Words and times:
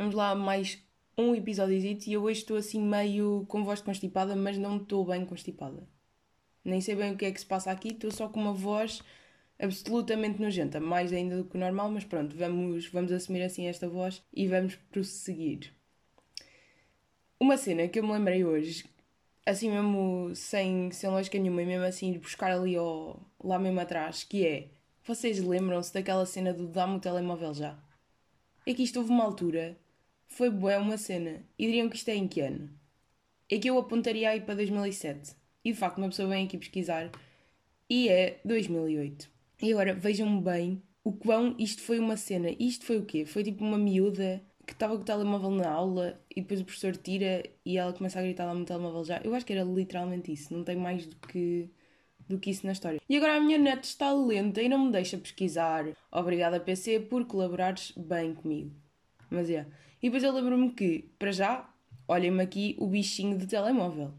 Vamos 0.00 0.14
lá, 0.14 0.34
mais 0.34 0.82
um 1.18 1.34
episódio 1.34 1.76
e 1.76 2.12
eu 2.14 2.22
hoje 2.22 2.40
estou 2.40 2.56
assim 2.56 2.80
meio 2.80 3.44
com 3.46 3.62
voz 3.62 3.82
constipada, 3.82 4.34
mas 4.34 4.56
não 4.56 4.78
estou 4.78 5.04
bem 5.04 5.26
constipada. 5.26 5.86
Nem 6.64 6.80
sei 6.80 6.94
bem 6.94 7.12
o 7.12 7.18
que 7.18 7.26
é 7.26 7.30
que 7.30 7.38
se 7.38 7.44
passa 7.44 7.70
aqui, 7.70 7.88
estou 7.88 8.10
só 8.10 8.26
com 8.26 8.40
uma 8.40 8.54
voz 8.54 9.02
absolutamente 9.58 10.40
nojenta, 10.40 10.80
mais 10.80 11.12
ainda 11.12 11.36
do 11.36 11.44
que 11.44 11.54
o 11.54 11.60
normal, 11.60 11.90
mas 11.90 12.02
pronto, 12.02 12.34
vamos, 12.34 12.86
vamos 12.86 13.12
assumir 13.12 13.42
assim 13.42 13.66
esta 13.66 13.86
voz 13.90 14.22
e 14.32 14.48
vamos 14.48 14.74
prosseguir. 14.90 15.74
Uma 17.38 17.58
cena 17.58 17.86
que 17.86 17.98
eu 17.98 18.02
me 18.02 18.14
lembrei 18.14 18.42
hoje, 18.42 18.86
assim 19.44 19.68
mesmo 19.68 20.34
sem, 20.34 20.90
sem 20.92 21.10
lógica 21.10 21.38
nenhuma, 21.38 21.60
e 21.60 21.66
mesmo 21.66 21.84
assim 21.84 22.18
buscar 22.18 22.52
ali 22.52 22.74
ao, 22.74 23.20
lá 23.44 23.58
mesmo 23.58 23.78
atrás, 23.80 24.24
que 24.24 24.46
é, 24.46 24.68
vocês 25.04 25.38
lembram-se 25.40 25.92
daquela 25.92 26.24
cena 26.24 26.54
do 26.54 26.66
dá-me 26.66 26.96
o 26.96 27.00
telemóvel 27.00 27.52
já? 27.52 27.78
É 28.66 28.74
que 28.74 28.82
isto 28.82 28.98
houve 28.98 29.10
uma 29.10 29.24
altura, 29.24 29.76
foi 30.30 30.48
boa 30.48 30.78
uma 30.78 30.96
cena, 30.96 31.44
e 31.58 31.66
diriam 31.66 31.88
que 31.88 31.96
isto 31.96 32.08
é 32.08 32.14
em 32.14 32.26
que 32.26 32.40
ano? 32.40 32.70
É 33.50 33.58
que 33.58 33.68
eu 33.68 33.78
apontaria 33.78 34.30
aí 34.30 34.40
para 34.40 34.54
2007, 34.54 35.36
e 35.64 35.72
de 35.72 35.78
facto 35.78 35.98
uma 35.98 36.08
pessoa 36.08 36.28
vem 36.28 36.46
aqui 36.46 36.56
pesquisar, 36.56 37.10
e 37.88 38.08
é 38.08 38.40
2008. 38.44 39.28
E 39.62 39.72
agora 39.72 39.92
vejam 39.92 40.40
bem 40.40 40.82
o 41.04 41.12
quão 41.12 41.54
isto 41.58 41.82
foi 41.82 41.98
uma 41.98 42.16
cena. 42.16 42.50
Isto 42.58 42.86
foi 42.86 42.98
o 42.98 43.04
quê? 43.04 43.26
Foi 43.26 43.42
tipo 43.42 43.64
uma 43.64 43.76
miúda 43.76 44.42
que 44.66 44.72
estava 44.72 44.94
com 44.96 45.02
o 45.02 45.04
telemóvel 45.04 45.50
na 45.50 45.68
aula 45.68 46.20
e 46.34 46.40
depois 46.40 46.60
o 46.60 46.64
professor 46.64 46.96
tira 46.96 47.42
e 47.64 47.76
ela 47.76 47.92
começa 47.92 48.18
a 48.18 48.22
gritar 48.22 48.46
lá 48.46 48.54
no 48.54 48.64
telemóvel 48.64 49.04
já. 49.04 49.20
Eu 49.24 49.34
acho 49.34 49.44
que 49.44 49.52
era 49.52 49.64
literalmente 49.64 50.32
isso, 50.32 50.54
não 50.54 50.62
tem 50.64 50.76
mais 50.76 51.06
do 51.06 51.16
que 51.16 51.68
do 52.28 52.38
que 52.38 52.50
isso 52.50 52.64
na 52.64 52.72
história. 52.72 53.00
E 53.08 53.16
agora 53.16 53.36
a 53.36 53.40
minha 53.40 53.58
net 53.58 53.82
está 53.82 54.12
lenta 54.12 54.62
e 54.62 54.68
não 54.68 54.86
me 54.86 54.92
deixa 54.92 55.18
pesquisar. 55.18 55.84
Obrigada 56.12 56.60
PC 56.60 57.00
por 57.00 57.24
colaborares 57.26 57.92
bem 57.96 58.34
comigo. 58.34 58.70
Mas 59.30 59.48
é. 59.48 59.52
Yeah. 59.52 59.70
E 60.02 60.06
depois 60.06 60.22
eu 60.22 60.32
lembro-me 60.32 60.72
que, 60.72 61.10
para 61.18 61.30
já, 61.30 61.72
olhem-me 62.08 62.42
aqui 62.42 62.76
o 62.78 62.86
bichinho 62.86 63.38
de 63.38 63.46
telemóvel 63.46 64.12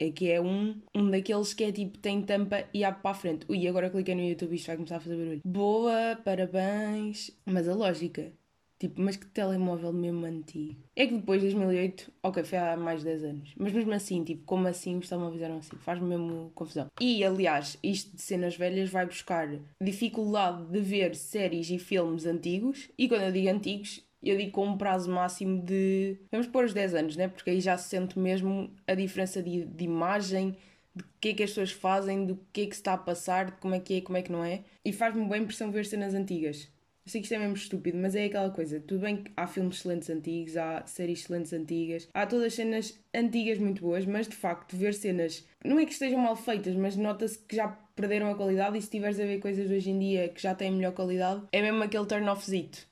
é 0.00 0.10
que 0.10 0.30
é 0.30 0.40
um, 0.40 0.80
um 0.94 1.10
daqueles 1.10 1.52
que 1.52 1.64
é 1.64 1.72
tipo, 1.72 1.98
tem 1.98 2.22
tampa 2.22 2.64
e 2.72 2.82
abre 2.82 3.02
para 3.02 3.10
a 3.10 3.14
frente. 3.14 3.44
Ui, 3.48 3.68
agora 3.68 3.90
cliquei 3.90 4.14
no 4.14 4.22
YouTube 4.22 4.52
e 4.52 4.56
isto 4.56 4.66
vai 4.66 4.76
começar 4.76 4.96
a 4.96 5.00
fazer 5.00 5.16
barulho. 5.16 5.40
Boa, 5.44 6.18
parabéns. 6.24 7.30
Mas 7.44 7.68
a 7.68 7.74
lógica, 7.74 8.32
tipo, 8.78 9.00
mas 9.00 9.16
que 9.16 9.26
telemóvel 9.26 9.92
mesmo 9.92 10.24
antigo. 10.24 10.82
É 10.96 11.06
que 11.06 11.16
depois 11.16 11.42
de 11.42 11.48
2008, 11.48 12.10
ok, 12.22 12.42
foi 12.44 12.58
há 12.58 12.76
mais 12.78 13.00
de 13.00 13.06
10 13.06 13.24
anos. 13.24 13.54
Mas 13.58 13.72
mesmo 13.74 13.92
assim, 13.92 14.24
tipo, 14.24 14.42
como 14.44 14.66
assim 14.66 14.96
os 14.96 15.08
telemóveis 15.08 15.42
eram 15.42 15.58
assim? 15.58 15.76
Faz-me 15.76 16.08
mesmo 16.08 16.50
confusão. 16.54 16.86
E, 16.98 17.22
aliás, 17.22 17.78
isto 17.82 18.16
de 18.16 18.22
cenas 18.22 18.56
velhas 18.56 18.88
vai 18.88 19.04
buscar 19.04 19.48
dificuldade 19.82 20.64
de 20.64 20.80
ver 20.80 21.14
séries 21.14 21.68
e 21.68 21.78
filmes 21.78 22.24
antigos. 22.24 22.90
E 22.96 23.06
quando 23.06 23.24
eu 23.24 23.32
digo 23.32 23.50
antigos, 23.50 24.02
eu 24.22 24.36
digo 24.36 24.52
com 24.52 24.66
um 24.66 24.76
prazo 24.76 25.10
máximo 25.10 25.62
de. 25.62 26.18
Vamos 26.30 26.46
pôr 26.46 26.64
os 26.64 26.74
10 26.74 26.94
anos, 26.94 27.16
né? 27.16 27.28
Porque 27.28 27.50
aí 27.50 27.60
já 27.60 27.76
se 27.76 27.88
sente 27.88 28.18
mesmo 28.18 28.70
a 28.86 28.94
diferença 28.94 29.42
de, 29.42 29.64
de 29.64 29.84
imagem, 29.84 30.56
de 30.94 31.04
que 31.20 31.28
é 31.30 31.34
que 31.34 31.42
as 31.42 31.50
pessoas 31.50 31.70
fazem, 31.70 32.26
do 32.26 32.38
que 32.52 32.62
é 32.62 32.66
que 32.66 32.74
se 32.74 32.80
está 32.80 32.94
a 32.94 32.98
passar, 32.98 33.46
de 33.46 33.52
como 33.52 33.74
é 33.74 33.80
que 33.80 33.94
é 33.94 34.00
como 34.00 34.18
é 34.18 34.22
que 34.22 34.32
não 34.32 34.44
é. 34.44 34.62
E 34.84 34.92
faz-me 34.92 35.24
boa 35.24 35.38
impressão 35.38 35.70
ver 35.70 35.86
cenas 35.86 36.14
antigas. 36.14 36.68
Eu 37.06 37.10
sei 37.10 37.22
que 37.22 37.24
isto 37.24 37.34
é 37.34 37.38
mesmo 37.38 37.56
estúpido, 37.56 37.96
mas 37.96 38.14
é 38.14 38.26
aquela 38.26 38.50
coisa. 38.50 38.78
Tudo 38.78 39.00
bem 39.00 39.16
que 39.16 39.32
há 39.34 39.46
filmes 39.46 39.78
excelentes 39.78 40.10
antigos, 40.10 40.56
há 40.56 40.84
séries 40.86 41.20
excelentes 41.20 41.52
antigas, 41.52 42.08
há 42.12 42.26
todas 42.26 42.46
as 42.46 42.54
cenas 42.54 43.00
antigas 43.14 43.58
muito 43.58 43.80
boas, 43.80 44.04
mas 44.04 44.28
de 44.28 44.36
facto, 44.36 44.76
ver 44.76 44.92
cenas. 44.92 45.46
Não 45.64 45.78
é 45.78 45.86
que 45.86 45.92
estejam 45.92 46.20
mal 46.20 46.36
feitas, 46.36 46.76
mas 46.76 46.96
nota-se 46.96 47.38
que 47.38 47.56
já 47.56 47.68
perderam 47.96 48.30
a 48.30 48.34
qualidade 48.34 48.76
e 48.76 48.82
se 48.82 48.90
tiveres 48.90 49.18
a 49.18 49.24
ver 49.24 49.40
coisas 49.40 49.70
hoje 49.70 49.90
em 49.90 49.98
dia 49.98 50.28
que 50.28 50.42
já 50.42 50.54
têm 50.54 50.70
melhor 50.70 50.92
qualidade, 50.92 51.42
é 51.52 51.62
mesmo 51.62 51.82
aquele 51.82 52.06
turn-offzito 52.06 52.89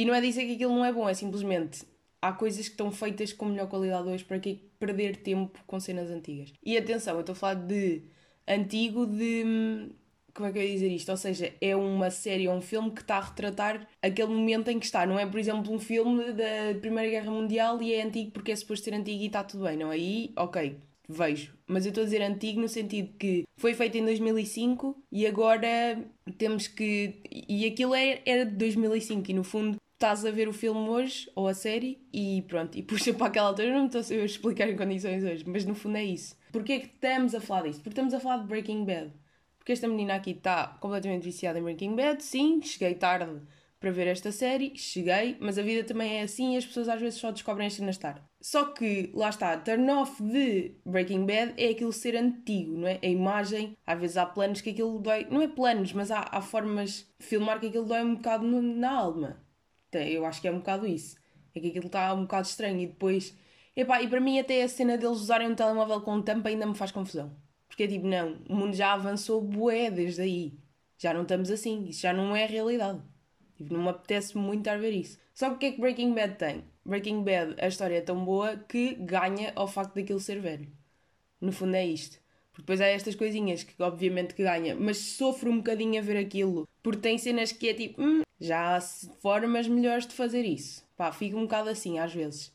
e 0.00 0.04
não 0.06 0.14
é 0.14 0.20
dizer 0.22 0.46
que 0.46 0.54
aquilo 0.54 0.74
não 0.74 0.82
é 0.82 0.90
bom, 0.90 1.06
é 1.06 1.12
simplesmente 1.12 1.82
há 2.22 2.32
coisas 2.32 2.64
que 2.64 2.72
estão 2.72 2.90
feitas 2.90 3.34
com 3.34 3.44
melhor 3.44 3.68
qualidade 3.68 4.08
hoje 4.08 4.24
para 4.24 4.38
que 4.38 4.54
perder 4.78 5.16
tempo 5.16 5.62
com 5.66 5.78
cenas 5.78 6.08
antigas. 6.10 6.54
E 6.64 6.78
atenção, 6.78 7.16
eu 7.16 7.20
estou 7.20 7.34
a 7.34 7.36
falar 7.36 7.54
de 7.54 8.04
antigo 8.48 9.06
de. 9.06 9.90
Como 10.32 10.48
é 10.48 10.52
que 10.52 10.58
eu 10.58 10.62
ia 10.62 10.72
dizer 10.72 10.88
isto? 10.88 11.10
Ou 11.10 11.18
seja, 11.18 11.52
é 11.60 11.76
uma 11.76 12.10
série 12.10 12.48
ou 12.48 12.54
um 12.54 12.62
filme 12.62 12.90
que 12.92 13.02
está 13.02 13.16
a 13.16 13.20
retratar 13.20 13.86
aquele 14.00 14.28
momento 14.28 14.68
em 14.68 14.78
que 14.78 14.86
está. 14.86 15.04
Não 15.04 15.18
é, 15.18 15.26
por 15.26 15.38
exemplo, 15.38 15.70
um 15.70 15.78
filme 15.78 16.32
da 16.32 16.80
Primeira 16.80 17.10
Guerra 17.10 17.30
Mundial 17.30 17.82
e 17.82 17.92
é 17.92 18.02
antigo 18.02 18.30
porque 18.30 18.52
é 18.52 18.56
suposto 18.56 18.86
ser 18.86 18.94
antigo 18.94 19.22
e 19.22 19.26
está 19.26 19.44
tudo 19.44 19.64
bem. 19.64 19.76
Não, 19.76 19.90
aí, 19.90 20.32
ok, 20.34 20.78
vejo. 21.06 21.52
Mas 21.66 21.84
eu 21.84 21.90
estou 21.90 22.02
a 22.02 22.04
dizer 22.06 22.22
antigo 22.22 22.58
no 22.58 22.68
sentido 22.68 23.12
que 23.18 23.44
foi 23.58 23.74
feito 23.74 23.98
em 23.98 24.04
2005 24.06 24.96
e 25.12 25.26
agora 25.26 26.02
temos 26.38 26.68
que. 26.68 27.20
E 27.30 27.66
aquilo 27.66 27.94
é, 27.94 28.22
era 28.24 28.46
de 28.46 28.52
2005 28.52 29.30
e 29.30 29.34
no 29.34 29.44
fundo 29.44 29.76
estás 30.00 30.24
a 30.24 30.30
ver 30.30 30.48
o 30.48 30.52
filme 30.52 30.88
hoje 30.88 31.30
ou 31.34 31.46
a 31.46 31.52
série 31.52 32.02
e 32.10 32.42
pronto, 32.48 32.78
e 32.78 32.82
puxa 32.82 33.12
para 33.12 33.26
aquela 33.26 33.48
altura. 33.48 33.68
Eu 33.68 33.74
não 33.74 33.80
me 33.82 33.86
estou 33.86 34.00
a 34.00 34.24
explicar 34.24 34.66
em 34.70 34.74
condições 34.74 35.22
hoje, 35.22 35.44
mas 35.46 35.66
no 35.66 35.74
fundo 35.74 35.98
é 35.98 36.04
isso. 36.04 36.34
Porquê 36.50 36.72
é 36.72 36.80
que 36.80 36.86
estamos 36.86 37.34
a 37.34 37.40
falar 37.40 37.64
disso? 37.64 37.80
Porque 37.80 37.90
estamos 37.90 38.14
a 38.14 38.18
falar 38.18 38.38
de 38.38 38.46
Breaking 38.46 38.86
Bad. 38.86 39.12
Porque 39.58 39.72
esta 39.72 39.86
menina 39.86 40.14
aqui 40.14 40.30
está 40.30 40.78
completamente 40.80 41.24
viciada 41.24 41.58
em 41.58 41.62
Breaking 41.62 41.94
Bad. 41.94 42.24
Sim, 42.24 42.62
cheguei 42.62 42.94
tarde 42.94 43.42
para 43.78 43.90
ver 43.90 44.06
esta 44.06 44.32
série, 44.32 44.72
cheguei, 44.74 45.36
mas 45.38 45.58
a 45.58 45.62
vida 45.62 45.84
também 45.84 46.18
é 46.18 46.22
assim 46.22 46.54
e 46.54 46.56
as 46.56 46.64
pessoas 46.64 46.88
às 46.88 47.00
vezes 47.00 47.20
só 47.20 47.30
descobrem 47.30 47.66
as 47.66 47.74
cenas 47.74 47.98
tarde. 47.98 48.22
Só 48.40 48.64
que, 48.64 49.10
lá 49.14 49.28
está, 49.28 49.54
turn 49.58 49.90
off 49.90 50.22
de 50.22 50.76
Breaking 50.84 51.26
Bad 51.26 51.54
é 51.58 51.68
aquilo 51.70 51.92
ser 51.92 52.16
antigo, 52.16 52.78
não 52.78 52.88
é? 52.88 52.98
A 53.02 53.06
imagem, 53.06 53.76
às 53.86 54.00
vezes 54.00 54.16
há 54.16 54.24
planos 54.24 54.62
que 54.62 54.70
aquilo 54.70 54.98
dói, 54.98 55.26
não 55.30 55.42
é 55.42 55.48
planos, 55.48 55.92
mas 55.92 56.10
há, 56.10 56.26
há 56.30 56.40
formas 56.40 57.06
de 57.18 57.26
filmar 57.26 57.60
que 57.60 57.66
aquilo 57.66 57.84
dói 57.84 58.02
um 58.02 58.14
bocado 58.14 58.46
na 58.46 58.90
alma. 58.90 59.49
Eu 59.98 60.24
acho 60.26 60.40
que 60.40 60.48
é 60.48 60.52
um 60.52 60.58
bocado 60.58 60.86
isso. 60.86 61.16
É 61.54 61.60
que 61.60 61.68
aquilo 61.68 61.86
está 61.86 62.12
um 62.14 62.22
bocado 62.22 62.46
estranho 62.46 62.80
e 62.80 62.86
depois. 62.86 63.36
Epá, 63.74 64.02
e 64.02 64.08
para 64.08 64.20
mim 64.20 64.38
até 64.38 64.62
a 64.62 64.68
cena 64.68 64.96
deles 64.96 65.18
usarem 65.18 65.48
um 65.48 65.54
telemóvel 65.54 66.00
com 66.00 66.20
tampa 66.22 66.48
ainda 66.48 66.66
me 66.66 66.74
faz 66.74 66.90
confusão. 66.92 67.34
Porque 67.68 67.84
é 67.84 67.88
tipo, 67.88 68.06
não, 68.06 68.38
o 68.48 68.54
mundo 68.54 68.74
já 68.74 68.92
avançou 68.92 69.40
bué 69.40 69.90
desde 69.90 70.22
aí. 70.22 70.58
Já 70.98 71.14
não 71.14 71.22
estamos 71.22 71.50
assim, 71.50 71.86
isso 71.88 72.02
já 72.02 72.12
não 72.12 72.34
é 72.36 72.46
realidade. 72.46 73.00
Tipo, 73.56 73.74
não 73.74 73.82
me 73.82 73.88
apetece 73.90 74.36
muito 74.36 74.60
estar 74.60 74.74
a 74.74 74.78
ver 74.78 74.92
isso. 74.92 75.18
Só 75.34 75.48
que 75.50 75.54
o 75.54 75.58
que 75.58 75.66
é 75.66 75.72
que 75.72 75.80
Breaking 75.80 76.14
Bad 76.14 76.36
tem? 76.36 76.64
Breaking 76.84 77.22
Bad, 77.22 77.56
a 77.60 77.68
história 77.68 77.96
é 77.96 78.00
tão 78.00 78.24
boa 78.24 78.56
que 78.56 78.94
ganha 78.94 79.52
ao 79.56 79.68
facto 79.68 79.94
daquilo 79.94 80.20
ser 80.20 80.40
velho. 80.40 80.68
No 81.40 81.52
fundo 81.52 81.74
é 81.76 81.86
isto. 81.86 82.18
Porque 82.52 82.62
depois 82.62 82.80
há 82.80 82.86
estas 82.86 83.14
coisinhas 83.14 83.62
que 83.62 83.80
obviamente 83.82 84.34
que 84.34 84.42
ganha, 84.42 84.74
mas 84.74 84.98
sofro 84.98 85.50
um 85.50 85.58
bocadinho 85.58 85.98
a 86.00 86.02
ver 86.02 86.16
aquilo. 86.16 86.68
Porque 86.82 87.00
tem 87.00 87.18
cenas 87.18 87.52
que 87.52 87.68
é 87.68 87.74
tipo, 87.74 88.02
hum, 88.02 88.22
já 88.40 88.76
há 88.76 88.80
formas 88.80 89.68
melhores 89.68 90.06
de 90.06 90.14
fazer 90.14 90.44
isso. 90.44 90.84
Pá, 90.96 91.12
fica 91.12 91.36
um 91.36 91.42
bocado 91.42 91.68
assim 91.68 91.98
às 91.98 92.12
vezes. 92.12 92.52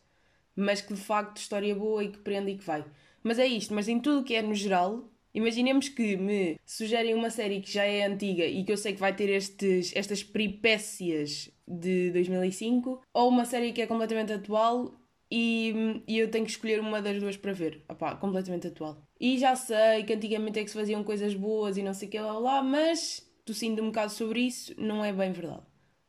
Mas 0.56 0.82
que 0.82 0.94
de 0.94 1.02
facto 1.02 1.38
história 1.38 1.76
boa 1.76 2.04
e 2.04 2.10
que 2.10 2.20
prende 2.20 2.52
e 2.52 2.58
que 2.58 2.64
vai. 2.64 2.84
Mas 3.24 3.40
é 3.40 3.46
isto, 3.48 3.74
mas 3.74 3.88
em 3.88 4.00
tudo 4.00 4.24
que 4.24 4.36
é 4.36 4.42
no 4.42 4.54
geral, 4.54 5.10
Imaginemos 5.36 5.90
que 5.90 6.16
me 6.16 6.58
sugerem 6.66 7.14
uma 7.14 7.30
série 7.30 7.60
que 7.60 7.70
já 7.70 7.84
é 7.84 8.06
antiga 8.06 8.46
e 8.46 8.64
que 8.64 8.72
eu 8.72 8.78
sei 8.78 8.94
que 8.94 9.02
vai 9.02 9.14
ter 9.14 9.30
estes, 9.30 9.92
estas 9.94 10.24
peripécias 10.24 11.52
de 11.68 12.10
2005, 12.12 13.02
ou 13.14 13.28
uma 13.28 13.44
série 13.44 13.74
que 13.74 13.82
é 13.82 13.86
completamente 13.86 14.32
atual 14.32 14.94
e, 15.38 16.02
e 16.08 16.18
eu 16.18 16.32
tenho 16.32 16.46
que 16.46 16.52
escolher 16.52 16.80
uma 16.80 17.02
das 17.02 17.20
duas 17.20 17.36
para 17.36 17.52
ver. 17.52 17.84
Opá, 17.90 18.16
completamente 18.16 18.68
atual. 18.68 19.06
E 19.20 19.38
já 19.38 19.54
sei 19.54 20.06
que 20.06 20.14
antigamente 20.14 20.60
é 20.60 20.64
que 20.64 20.70
se 20.70 20.78
faziam 20.78 21.04
coisas 21.04 21.34
boas 21.34 21.76
e 21.76 21.84
não 21.84 21.94
sei 21.94 22.08
o 22.08 22.12
que 22.12 22.18
lá, 22.18 22.40
lá 22.40 22.64
mas 22.64 23.30
tossindo 23.44 23.84
um 23.84 23.88
bocado 23.88 24.14
sobre 24.14 24.40
isso, 24.40 24.74
não 24.78 25.04
é 25.04 25.12
bem 25.12 25.34
verdade. 25.34 25.64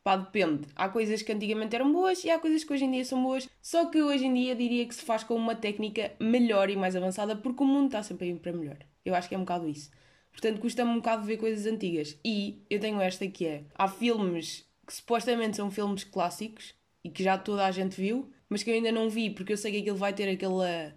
Pá, 0.04 0.16
depende. 0.16 0.69
Há 0.76 0.88
coisas 0.88 1.22
que 1.22 1.32
antigamente 1.32 1.75
eram 1.75 1.92
boas 1.92 2.22
e 2.22 2.31
há 2.31 2.38
coisas 2.38 2.62
que 2.62 2.72
hoje 2.72 2.84
em 2.84 2.92
dia 2.92 3.04
são 3.04 3.20
boas, 3.20 3.48
só 3.60 3.87
que 3.87 4.00
hoje 4.00 4.26
em 4.26 4.32
dia 4.32 4.54
diria 4.54 4.87
que 4.87 4.94
se 4.94 5.03
faz 5.03 5.25
com 5.25 5.34
uma 5.34 5.56
técnica 5.56 6.12
melhor 6.20 6.70
e 6.70 6.76
mais 6.76 6.94
avançada 6.94 7.34
porque 7.34 7.64
o 7.64 7.66
mundo 7.66 7.87
está 7.87 8.04
sempre 8.04 8.28
a 8.28 8.31
ir 8.31 8.38
para 8.38 8.53
melhor. 8.53 8.78
Eu 9.04 9.16
acho 9.16 9.28
que 9.28 9.34
é 9.34 9.38
um 9.38 9.41
bocado 9.41 9.69
isso. 9.69 9.91
Portanto, 10.31 10.60
custa-me 10.60 10.93
um 10.93 10.97
bocado 10.97 11.26
ver 11.26 11.38
coisas 11.38 11.66
antigas. 11.66 12.16
E 12.25 12.62
eu 12.70 12.78
tenho 12.78 13.00
esta 13.00 13.26
que 13.26 13.44
é: 13.44 13.64
há 13.75 13.88
filmes 13.88 14.64
que 14.87 14.94
supostamente 14.94 15.56
são 15.56 15.69
filmes 15.69 16.04
clássicos 16.04 16.75
e 17.03 17.10
que 17.10 17.25
já 17.25 17.37
toda 17.37 17.66
a 17.66 17.70
gente 17.72 18.00
viu, 18.00 18.31
mas 18.49 18.62
que 18.62 18.70
eu 18.70 18.75
ainda 18.75 18.93
não 18.93 19.09
vi 19.09 19.31
porque 19.31 19.53
eu 19.53 19.56
sei 19.56 19.73
que 19.73 19.79
aquilo 19.79 19.97
vai 19.97 20.12
ter 20.12 20.29
aquele, 20.29 20.94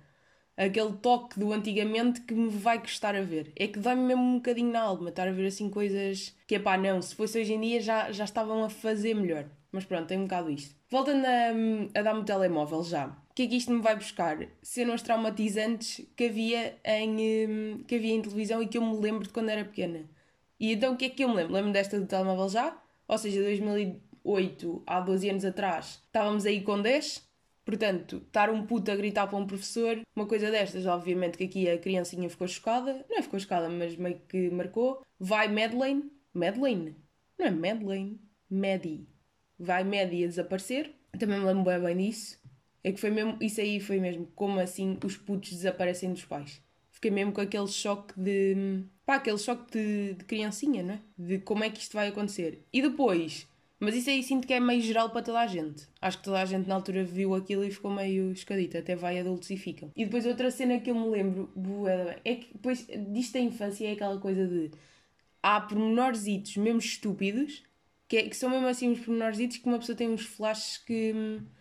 aquele 0.58 0.94
toque 0.94 1.40
do 1.40 1.52
antigamente 1.54 2.22
que 2.22 2.34
me 2.34 2.50
vai 2.50 2.80
custar 2.80 3.16
a 3.16 3.22
ver. 3.22 3.52
É 3.56 3.68
que 3.68 3.80
dói-me 3.80 4.04
mesmo 4.04 4.24
um 4.24 4.36
bocadinho 4.36 4.72
na 4.72 4.82
alma 4.82 5.10
estar 5.10 5.28
a 5.28 5.32
ver 5.32 5.48
assim 5.48 5.70
coisas 5.70 6.36
que 6.48 6.56
é 6.56 6.60
pá, 6.60 6.78
não, 6.78 7.02
se 7.02 7.16
fosse 7.16 7.40
hoje 7.40 7.54
em 7.54 7.62
dia 7.62 7.82
já, 7.82 8.12
já 8.12 8.24
estavam 8.24 8.64
a 8.64 8.70
fazer 8.70 9.14
melhor. 9.14 9.46
Mas 9.72 9.86
pronto, 9.86 10.08
tem 10.08 10.18
um 10.18 10.24
bocado 10.24 10.50
isto. 10.50 10.76
Voltando 10.90 11.26
a, 11.26 12.00
a 12.00 12.02
dar-me 12.02 12.22
o 12.22 12.26
telemóvel 12.26 12.84
já 12.84 13.16
que 13.40 13.44
é 13.44 13.48
que 13.48 13.56
isto 13.56 13.72
me 13.72 13.82
vai 13.82 13.96
buscar? 13.96 14.38
Cenas 14.62 15.02
traumatizantes 15.02 16.06
que 16.14 16.26
havia, 16.26 16.78
em, 16.84 17.48
hum, 17.48 17.84
que 17.88 17.96
havia 17.96 18.14
em 18.14 18.22
televisão 18.22 18.62
e 18.62 18.68
que 18.68 18.78
eu 18.78 18.82
me 18.82 19.00
lembro 19.00 19.24
de 19.24 19.30
quando 19.30 19.48
era 19.48 19.64
pequena. 19.64 20.04
E 20.60 20.74
então 20.74 20.94
o 20.94 20.98
que 20.98 21.06
é 21.06 21.10
que 21.10 21.24
eu 21.24 21.30
me 21.30 21.36
lembro? 21.36 21.54
Lembro 21.54 21.72
desta 21.72 21.98
do 21.98 22.06
telemóvel 22.06 22.50
já, 22.50 22.78
ou 23.08 23.18
seja, 23.18 23.42
2008, 23.42 24.84
há 24.86 25.00
12 25.00 25.30
anos 25.30 25.46
atrás, 25.46 26.02
estávamos 26.06 26.46
aí 26.46 26.62
com 26.62 26.82
10, 26.82 27.29
portanto, 27.70 28.24
estar 28.26 28.50
um 28.50 28.66
puto 28.66 28.90
a 28.90 28.96
gritar 28.96 29.28
para 29.28 29.38
um 29.38 29.46
professor, 29.46 30.02
uma 30.16 30.26
coisa 30.26 30.50
destas, 30.50 30.88
obviamente 30.88 31.38
que 31.38 31.44
aqui 31.44 31.70
a 31.70 31.78
criancinha 31.78 32.28
ficou 32.28 32.48
chocada, 32.48 33.06
não 33.08 33.20
é 33.20 33.22
ficou 33.22 33.40
chocada, 33.40 33.70
mas 33.70 33.96
meio 33.96 34.20
que 34.28 34.50
marcou. 34.50 35.06
Vai 35.20 35.48
Madeleine, 35.48 36.12
Madeleine, 36.34 36.96
não 37.38 37.46
é 37.46 37.52
Madeleine, 37.52 38.20
Maddie. 38.50 39.08
Vai 39.60 39.84
Maddie 39.84 40.24
a 40.24 40.28
desaparecer, 40.28 40.92
também 41.20 41.40
me 41.40 41.46
lembro 41.46 41.80
bem, 41.80 41.98
disso. 41.98 42.40
É 42.84 42.92
que 42.92 43.00
foi 43.00 43.12
mesmo, 43.12 43.38
isso 43.40 43.62
aí 43.62 43.80
foi 43.80 44.00
mesmo, 44.00 44.26
como 44.34 44.60
assim 44.60 44.98
os 45.04 45.16
putos 45.16 45.52
desaparecem 45.52 46.12
dos 46.12 46.26
pais. 46.26 46.62
Fiquei 46.90 47.12
mesmo 47.12 47.32
com 47.32 47.42
aquele 47.42 47.68
choque 47.68 48.20
de. 48.20 48.84
pá, 49.06 49.16
aquele 49.16 49.38
choque 49.38 49.72
de, 49.72 50.14
de 50.16 50.26
criancinha, 50.26 50.82
não 50.82 50.94
é? 50.96 51.00
De 51.18 51.40
como 51.40 51.64
é 51.64 51.70
que 51.70 51.80
isto 51.80 51.94
vai 51.94 52.08
acontecer. 52.08 52.66
E 52.74 52.82
depois, 52.82 53.48
mas 53.80 53.96
isso 53.96 54.10
aí 54.10 54.22
sinto 54.22 54.46
que 54.46 54.54
é 54.54 54.60
meio 54.60 54.82
geral 54.82 55.10
para 55.10 55.22
toda 55.22 55.40
a 55.40 55.48
gente. 55.48 55.88
Acho 56.02 56.18
que 56.18 56.24
toda 56.24 56.42
a 56.42 56.46
gente 56.46 56.68
na 56.68 56.76
altura 56.76 57.04
viu 57.04 57.34
aquilo 57.34 57.64
e 57.64 57.72
ficou 57.72 57.92
meio 57.92 58.32
escadita, 58.32 58.80
até 58.80 58.96
vai 58.96 59.20
adultos 59.20 59.50
e 59.50 59.58
ficam. 59.58 59.92
E 59.96 60.06
depois 60.06 60.26
outra 60.26 60.52
cena 60.52 60.80
que 60.80 60.92
eu 60.92 60.96
me 60.96 61.08
lembro, 61.08 61.50
é 62.26 62.36
que 62.36 62.54
depois 62.54 62.88
disto 63.12 63.34
da 63.34 63.40
infância 63.40 63.88
é 63.88 63.94
aquela 63.94 64.20
coisa 64.20 64.46
de. 64.48 64.72
há 65.42 65.62
pormenorzitos 65.62 66.58
mesmo 66.58 66.80
estúpidos 66.80 67.64
que, 68.10 68.18
é, 68.18 68.24
que 68.28 68.36
são 68.36 68.50
mesmo 68.50 68.68
assim 68.68 68.90
uns 68.90 69.00
pormenorzitos 69.00 69.58
que 69.58 69.68
uma 69.68 69.78
pessoa 69.80 69.96
tem 69.96 70.10
uns 70.10 70.26
flashes 70.26 70.80
que, 70.80 71.14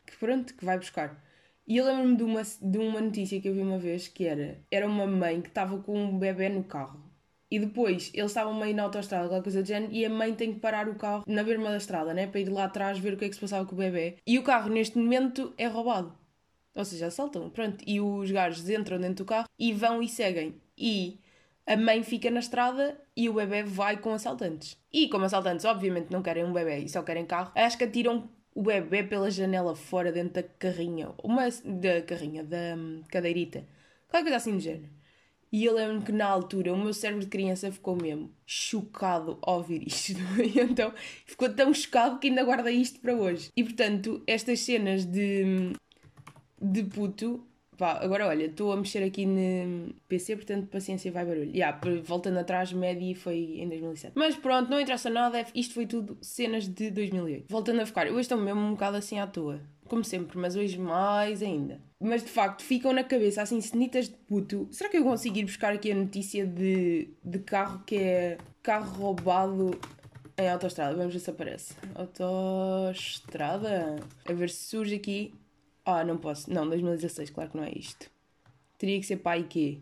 que 0.06 0.16
pronto, 0.16 0.54
que 0.54 0.64
vai 0.64 0.78
buscar. 0.78 1.22
E 1.66 1.76
eu 1.76 1.84
lembro-me 1.84 2.16
de 2.16 2.22
uma, 2.22 2.42
de 2.42 2.78
uma 2.78 3.00
notícia 3.02 3.38
que 3.40 3.46
eu 3.46 3.54
vi 3.54 3.60
uma 3.60 3.78
vez 3.78 4.08
que 4.08 4.24
era, 4.24 4.58
era 4.70 4.86
uma 4.86 5.06
mãe 5.06 5.42
que 5.42 5.48
estava 5.48 5.78
com 5.78 6.02
um 6.02 6.18
bebê 6.18 6.48
no 6.48 6.64
carro. 6.64 7.07
E 7.50 7.58
depois 7.58 8.10
eles 8.12 8.30
estavam 8.30 8.52
meio 8.52 8.76
na 8.76 8.82
autostrada, 8.82 9.24
aquela 9.24 9.42
coisa 9.42 9.62
do 9.62 9.66
género, 9.66 9.92
e 9.92 10.04
a 10.04 10.10
mãe 10.10 10.34
tem 10.34 10.52
que 10.52 10.60
parar 10.60 10.88
o 10.88 10.94
carro 10.94 11.24
na 11.26 11.42
berma 11.42 11.70
da 11.70 11.78
estrada, 11.78 12.12
né? 12.12 12.26
Para 12.26 12.40
ir 12.40 12.48
lá 12.48 12.64
atrás 12.64 12.98
ver 12.98 13.14
o 13.14 13.16
que 13.16 13.24
é 13.24 13.28
que 13.28 13.34
se 13.34 13.40
passava 13.40 13.64
com 13.64 13.74
o 13.74 13.78
bebê. 13.78 14.16
E 14.26 14.38
o 14.38 14.42
carro 14.42 14.68
neste 14.68 14.98
momento 14.98 15.54
é 15.56 15.66
roubado. 15.66 16.12
Ou 16.74 16.84
seja, 16.84 17.06
assaltam, 17.06 17.48
pronto. 17.50 17.82
E 17.86 18.00
os 18.00 18.30
gajos 18.30 18.68
entram 18.68 18.98
dentro 18.98 19.24
do 19.24 19.28
carro 19.28 19.48
e 19.58 19.72
vão 19.72 20.02
e 20.02 20.08
seguem. 20.08 20.60
E 20.76 21.18
a 21.66 21.76
mãe 21.76 22.02
fica 22.02 22.30
na 22.30 22.40
estrada 22.40 22.98
e 23.16 23.28
o 23.28 23.34
bebê 23.34 23.62
vai 23.62 23.96
com 23.96 24.12
assaltantes. 24.12 24.76
E 24.92 25.08
como 25.08 25.24
assaltantes 25.24 25.64
obviamente 25.64 26.10
não 26.10 26.22
querem 26.22 26.44
um 26.44 26.52
bebê 26.52 26.78
e 26.78 26.88
só 26.88 27.02
querem 27.02 27.26
carro, 27.26 27.52
acho 27.54 27.76
que 27.76 27.84
atiram 27.84 28.30
o 28.54 28.62
bebê 28.62 29.02
pela 29.02 29.30
janela 29.30 29.76
fora 29.76 30.10
dentro 30.10 30.34
da 30.34 30.42
carrinha, 30.42 31.10
uma 31.22 31.48
da 31.64 32.02
carrinha, 32.02 32.42
da 32.42 32.74
um, 32.76 33.02
cadeirita, 33.08 33.66
qualquer 34.08 34.22
coisa 34.22 34.36
assim 34.36 34.52
do 34.52 34.60
género. 34.60 34.97
E 35.50 35.64
eu 35.64 35.74
lembro 35.74 36.02
que 36.02 36.12
na 36.12 36.26
altura 36.26 36.72
o 36.72 36.76
meu 36.76 36.92
cérebro 36.92 37.24
de 37.24 37.30
criança 37.30 37.72
ficou 37.72 37.96
mesmo 37.96 38.30
chocado 38.46 39.38
ao 39.42 39.56
ouvir 39.56 39.86
isto. 39.86 40.18
E 40.42 40.60
então 40.60 40.92
ficou 41.26 41.48
tão 41.48 41.72
chocado 41.72 42.18
que 42.18 42.28
ainda 42.28 42.44
guarda 42.44 42.70
isto 42.70 43.00
para 43.00 43.14
hoje. 43.14 43.50
E 43.56 43.64
portanto, 43.64 44.22
estas 44.26 44.60
cenas 44.60 45.04
de, 45.04 45.72
de 46.60 46.84
puto 46.84 47.48
Pá, 47.78 48.00
agora 48.02 48.26
olha, 48.26 48.46
estou 48.46 48.72
a 48.72 48.76
mexer 48.76 49.04
aqui 49.04 49.24
no 49.24 49.94
PC, 50.08 50.34
portanto 50.34 50.66
paciência 50.66 51.12
vai 51.12 51.24
barulho. 51.24 51.52
Yeah, 51.52 51.80
voltando 52.02 52.36
atrás, 52.38 52.72
Medi 52.72 53.14
foi 53.14 53.54
em 53.60 53.68
2007. 53.68 54.14
Mas 54.16 54.34
pronto, 54.34 54.68
não 54.68 54.80
interessa 54.80 55.08
nada, 55.08 55.46
isto 55.54 55.74
foi 55.74 55.86
tudo 55.86 56.18
cenas 56.20 56.66
de 56.66 56.90
2008. 56.90 57.44
Voltando 57.48 57.80
a 57.80 57.86
ficar, 57.86 58.08
hoje 58.08 58.22
estou 58.22 58.36
mesmo 58.36 58.60
um 58.60 58.72
bocado 58.72 58.96
assim 58.96 59.20
à 59.20 59.28
toa. 59.28 59.60
Como 59.88 60.04
sempre, 60.04 60.38
mas 60.38 60.54
hoje 60.54 60.78
mais 60.78 61.42
ainda. 61.42 61.80
Mas 62.00 62.22
de 62.22 62.28
facto, 62.28 62.62
ficam 62.62 62.92
na 62.92 63.02
cabeça 63.02 63.42
assim 63.42 63.60
cenitas 63.60 64.08
de 64.08 64.14
puto. 64.14 64.68
Será 64.70 64.90
que 64.90 64.98
eu 64.98 65.04
consigo 65.04 65.38
ir 65.38 65.44
buscar 65.44 65.72
aqui 65.72 65.90
a 65.90 65.94
notícia 65.94 66.46
de, 66.46 67.08
de 67.24 67.38
carro 67.40 67.82
que 67.84 67.96
é 67.96 68.38
carro 68.62 68.92
roubado 68.92 69.72
em 70.36 70.48
autostrada? 70.48 70.94
Vamos 70.94 71.14
ver 71.14 71.20
se 71.20 71.30
aparece. 71.30 71.74
Autostrada. 71.94 73.96
A 74.24 74.32
ver 74.32 74.50
se 74.50 74.66
surge 74.66 74.94
aqui 74.94 75.34
ah, 75.90 76.04
não 76.04 76.18
posso. 76.18 76.52
Não, 76.52 76.68
2016, 76.68 77.30
claro 77.30 77.48
que 77.48 77.56
não 77.56 77.64
é 77.64 77.72
isto. 77.74 78.10
Teria 78.76 79.00
que 79.00 79.06
ser 79.06 79.18
aí 79.24 79.44
quê? 79.44 79.78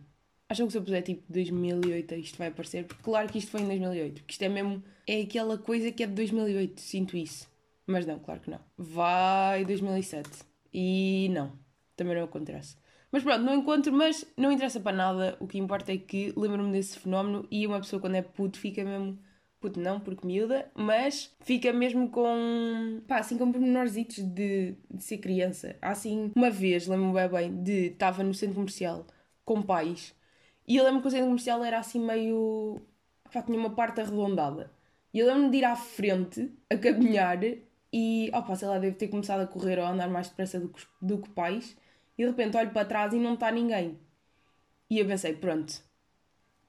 Acham 0.48 0.66
que 0.66 0.70
se 0.70 0.78
eu 0.78 0.82
puser 0.82 1.02
tipo 1.02 1.20
2008 1.28 2.14
isto 2.14 2.38
vai 2.38 2.46
aparecer? 2.46 2.84
Porque 2.84 3.02
claro 3.02 3.28
que 3.28 3.38
isto 3.38 3.50
foi 3.50 3.62
em 3.62 3.66
2008. 3.66 4.20
Porque 4.20 4.32
isto 4.32 4.42
é 4.42 4.48
mesmo. 4.48 4.84
É 5.04 5.22
aquela 5.22 5.58
coisa 5.58 5.90
que 5.90 6.04
é 6.04 6.06
de 6.06 6.12
2008. 6.12 6.80
Sinto 6.80 7.16
isso. 7.16 7.48
Mas 7.86 8.06
não, 8.06 8.18
claro 8.18 8.40
que 8.40 8.50
não. 8.50 8.60
Vai 8.76 9.64
2007. 9.64 10.28
E 10.72 11.28
não. 11.30 11.52
Também 11.96 12.16
não 12.16 12.24
acontece. 12.24 12.76
Mas 13.10 13.22
pronto, 13.22 13.42
não 13.42 13.54
encontro, 13.54 13.92
mas 13.92 14.26
não 14.36 14.52
interessa 14.52 14.80
para 14.80 14.96
nada. 14.96 15.36
O 15.40 15.46
que 15.46 15.58
importa 15.58 15.92
é 15.92 15.96
que 15.96 16.32
lembro-me 16.36 16.72
desse 16.72 16.98
fenómeno 16.98 17.46
e 17.50 17.66
uma 17.66 17.80
pessoa 17.80 18.00
quando 18.00 18.16
é 18.16 18.22
puto 18.22 18.58
fica 18.58 18.84
mesmo 18.84 19.18
puto 19.60 19.80
não, 19.80 19.98
porque 20.00 20.26
miúda, 20.26 20.70
mas 20.74 21.34
fica 21.40 21.72
mesmo 21.72 22.10
com, 22.10 23.02
pá, 23.06 23.18
assim 23.18 23.38
com 23.38 23.50
pormenorzitos 23.50 24.18
de, 24.18 24.76
de 24.92 25.02
ser 25.02 25.18
criança. 25.18 25.76
Assim, 25.80 26.30
uma 26.36 26.50
vez, 26.50 26.86
lembro-me 26.86 27.14
bem 27.14 27.28
bem, 27.28 27.62
de, 27.62 27.72
estava 27.86 28.22
no 28.22 28.34
centro 28.34 28.54
comercial 28.54 29.06
com 29.44 29.62
pais, 29.62 30.14
e 30.66 30.76
eu 30.76 30.84
lembro 30.84 31.00
que 31.00 31.08
o 31.08 31.10
centro 31.10 31.26
comercial 31.26 31.64
era 31.64 31.78
assim 31.78 32.00
meio, 32.00 32.80
pá, 33.32 33.42
tinha 33.42 33.58
uma 33.58 33.70
parte 33.70 34.00
arredondada. 34.00 34.70
E 35.12 35.18
eu 35.20 35.26
lembro-me 35.26 35.50
de 35.50 35.58
ir 35.58 35.64
à 35.64 35.76
frente, 35.76 36.52
a 36.70 36.76
caminhar, 36.76 37.38
e, 37.92 38.30
opá, 38.34 38.54
sei 38.56 38.68
lá, 38.68 38.78
devo 38.78 38.96
ter 38.96 39.08
começado 39.08 39.40
a 39.40 39.46
correr 39.46 39.78
ou 39.78 39.84
a 39.84 39.90
andar 39.90 40.08
mais 40.08 40.28
depressa 40.28 40.60
do 40.60 40.68
que, 40.68 40.82
do 41.00 41.18
que 41.18 41.30
pais, 41.30 41.76
e 42.18 42.22
de 42.22 42.30
repente 42.30 42.56
olho 42.56 42.70
para 42.70 42.86
trás 42.86 43.12
e 43.12 43.18
não 43.18 43.34
está 43.34 43.50
ninguém. 43.50 43.98
E 44.90 44.98
eu 44.98 45.06
pensei, 45.06 45.34
pronto, 45.34 45.82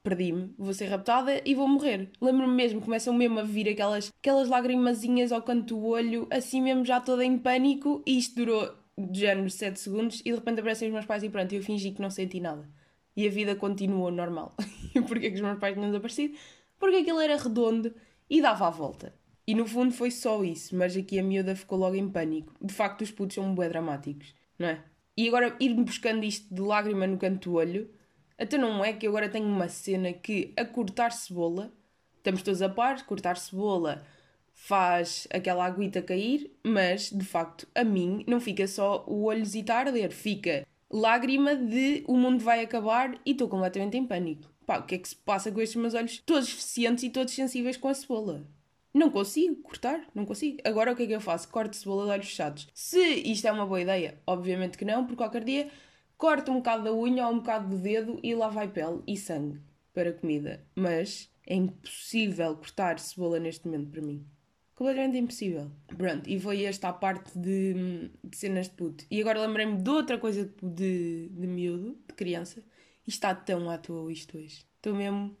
perdi-me, 0.02 0.54
vou 0.58 0.72
ser 0.72 0.86
raptada 0.86 1.40
e 1.44 1.54
vou 1.54 1.68
morrer. 1.68 2.10
Lembro-me 2.20 2.54
mesmo, 2.54 2.80
começam 2.80 3.12
mesmo 3.12 3.40
a 3.40 3.42
vir 3.42 3.68
aquelas, 3.68 4.12
aquelas 4.18 4.48
lagrimazinhas 4.48 5.32
ao 5.32 5.42
canto 5.42 5.76
do 5.76 5.84
olho, 5.86 6.26
assim 6.30 6.62
mesmo 6.62 6.84
já 6.84 7.00
toda 7.00 7.24
em 7.24 7.38
pânico, 7.38 8.02
e 8.06 8.18
isto 8.18 8.36
durou 8.36 8.74
de 8.96 9.20
género 9.20 9.50
7 9.50 9.78
segundos, 9.78 10.20
e 10.20 10.30
de 10.30 10.34
repente 10.34 10.60
aparecem 10.60 10.88
os 10.88 10.94
meus 10.94 11.06
pais 11.06 11.22
e 11.22 11.28
pronto, 11.28 11.54
eu 11.54 11.62
fingi 11.62 11.92
que 11.92 12.02
não 12.02 12.10
senti 12.10 12.40
nada. 12.40 12.68
E 13.16 13.26
a 13.26 13.30
vida 13.30 13.54
continuou 13.54 14.10
normal. 14.10 14.54
E 14.94 15.02
porquê 15.02 15.28
que 15.28 15.36
os 15.36 15.42
meus 15.42 15.58
pais 15.58 15.74
tinham 15.74 15.90
desaparecido? 15.90 16.36
Porque 16.78 16.96
aquilo 16.96 17.20
era 17.20 17.36
redondo 17.36 17.94
e 18.28 18.40
dava 18.40 18.66
a 18.66 18.70
volta. 18.70 19.14
E 19.48 19.54
no 19.54 19.66
fundo 19.66 19.94
foi 19.94 20.10
só 20.10 20.44
isso, 20.44 20.76
mas 20.76 20.94
aqui 20.94 21.18
a 21.18 21.22
miúda 21.22 21.56
ficou 21.56 21.78
logo 21.78 21.94
em 21.94 22.06
pânico. 22.06 22.52
De 22.60 22.74
facto, 22.74 23.00
os 23.00 23.10
putos 23.10 23.34
são 23.34 23.54
bué 23.54 23.66
dramáticos, 23.66 24.34
não 24.58 24.68
é? 24.68 24.84
E 25.16 25.26
agora 25.26 25.56
ir-me 25.58 25.84
buscando 25.84 26.22
isto 26.22 26.54
de 26.54 26.60
lágrima 26.60 27.06
no 27.06 27.16
canto 27.16 27.48
do 27.48 27.56
olho, 27.56 27.90
até 28.36 28.58
não 28.58 28.84
é 28.84 28.92
que 28.92 29.06
agora 29.06 29.26
tenho 29.26 29.46
uma 29.46 29.66
cena 29.66 30.12
que 30.12 30.52
a 30.54 30.66
cortar 30.66 31.12
cebola, 31.12 31.72
estamos 32.18 32.42
todos 32.42 32.60
a 32.60 32.68
par, 32.68 33.06
cortar 33.06 33.38
cebola 33.38 34.04
faz 34.52 35.26
aquela 35.32 35.64
aguita 35.64 36.02
cair, 36.02 36.52
mas 36.62 37.08
de 37.08 37.24
facto 37.24 37.66
a 37.74 37.82
mim 37.82 38.24
não 38.26 38.40
fica 38.40 38.66
só 38.66 39.02
o 39.06 39.24
olhozito 39.24 39.70
a 39.70 39.76
arder, 39.76 40.10
fica 40.12 40.66
lágrima 40.90 41.56
de 41.56 42.04
o 42.06 42.18
mundo 42.18 42.44
vai 42.44 42.62
acabar 42.62 43.18
e 43.24 43.30
estou 43.30 43.48
completamente 43.48 43.96
em 43.96 44.06
pânico. 44.06 44.52
Pá, 44.66 44.76
o 44.76 44.82
que 44.82 44.96
é 44.96 44.98
que 44.98 45.08
se 45.08 45.16
passa 45.16 45.50
com 45.50 45.58
estes 45.62 45.80
meus 45.80 45.94
olhos 45.94 46.18
todos 46.18 46.48
eficientes 46.50 47.02
e 47.02 47.08
todos 47.08 47.32
sensíveis 47.32 47.78
com 47.78 47.88
a 47.88 47.94
cebola? 47.94 48.46
Não 48.92 49.10
consigo 49.10 49.56
cortar, 49.56 50.06
não 50.14 50.24
consigo. 50.24 50.58
Agora 50.64 50.92
o 50.92 50.96
que 50.96 51.02
é 51.02 51.06
que 51.06 51.12
eu 51.12 51.20
faço? 51.20 51.48
Corto 51.48 51.76
cebola 51.76 52.04
de 52.06 52.10
olhos 52.10 52.26
fechados. 52.28 52.68
Se 52.74 52.98
isto 52.98 53.46
é 53.46 53.52
uma 53.52 53.66
boa 53.66 53.80
ideia, 53.80 54.20
obviamente 54.26 54.78
que 54.78 54.84
não, 54.84 55.04
porque 55.04 55.16
qualquer 55.16 55.44
dia 55.44 55.70
corta 56.16 56.50
um 56.50 56.56
bocado 56.56 56.84
da 56.84 56.92
unha 56.92 57.26
ou 57.26 57.34
um 57.34 57.38
bocado 57.38 57.68
do 57.68 57.82
dedo 57.82 58.18
e 58.22 58.34
lá 58.34 58.48
vai 58.48 58.68
pele 58.68 59.02
e 59.06 59.16
sangue 59.16 59.60
para 59.92 60.12
comida. 60.12 60.64
Mas 60.74 61.30
é 61.46 61.54
impossível 61.54 62.56
cortar 62.56 62.98
cebola 62.98 63.38
neste 63.38 63.66
momento 63.66 63.90
para 63.90 64.02
mim. 64.02 64.26
Completamente 64.74 65.18
impossível. 65.18 65.72
Pronto, 65.96 66.30
e 66.30 66.38
foi 66.38 66.62
esta 66.62 66.88
a 66.88 66.92
parte 66.92 67.36
de, 67.36 68.10
de 68.22 68.36
cenas 68.36 68.68
de 68.68 68.74
puto. 68.74 69.04
E 69.10 69.20
agora 69.20 69.40
lembrei-me 69.44 69.76
de 69.76 69.90
outra 69.90 70.18
coisa 70.18 70.44
de, 70.44 70.68
de, 70.68 71.28
de 71.30 71.46
miúdo, 71.48 71.98
de 72.06 72.14
criança. 72.14 72.62
E 73.04 73.10
está 73.10 73.34
tão 73.34 73.68
à 73.68 73.76
toa 73.76 74.12
isto 74.12 74.38
hoje. 74.38 74.64
Estou 74.76 74.94
mesmo. 74.94 75.36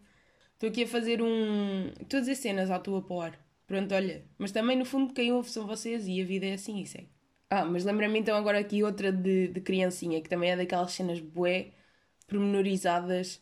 Estou 0.58 0.70
aqui 0.70 0.82
a 0.82 0.88
fazer 0.88 1.22
um. 1.22 1.86
Estou 2.00 2.18
a 2.18 2.20
dizer 2.20 2.34
cenas 2.34 2.68
à 2.68 2.82
o 2.84 3.20
ar. 3.20 3.38
Pronto, 3.64 3.94
olha. 3.94 4.24
Mas 4.36 4.50
também 4.50 4.76
no 4.76 4.84
fundo 4.84 5.14
quem 5.14 5.30
ouve 5.32 5.48
são 5.48 5.64
vocês 5.64 6.08
e 6.08 6.20
a 6.20 6.24
vida 6.24 6.46
é 6.46 6.54
assim 6.54 6.80
e 6.82 6.86
segue. 6.86 7.08
Ah, 7.48 7.64
mas 7.64 7.84
lembra-me 7.84 8.18
então 8.18 8.36
agora 8.36 8.58
aqui 8.58 8.82
outra 8.82 9.12
de, 9.12 9.46
de 9.46 9.60
criancinha, 9.60 10.20
que 10.20 10.28
também 10.28 10.50
é 10.50 10.56
daquelas 10.56 10.90
cenas 10.92 11.20
bué, 11.20 11.68
pormenorizadas, 12.26 13.40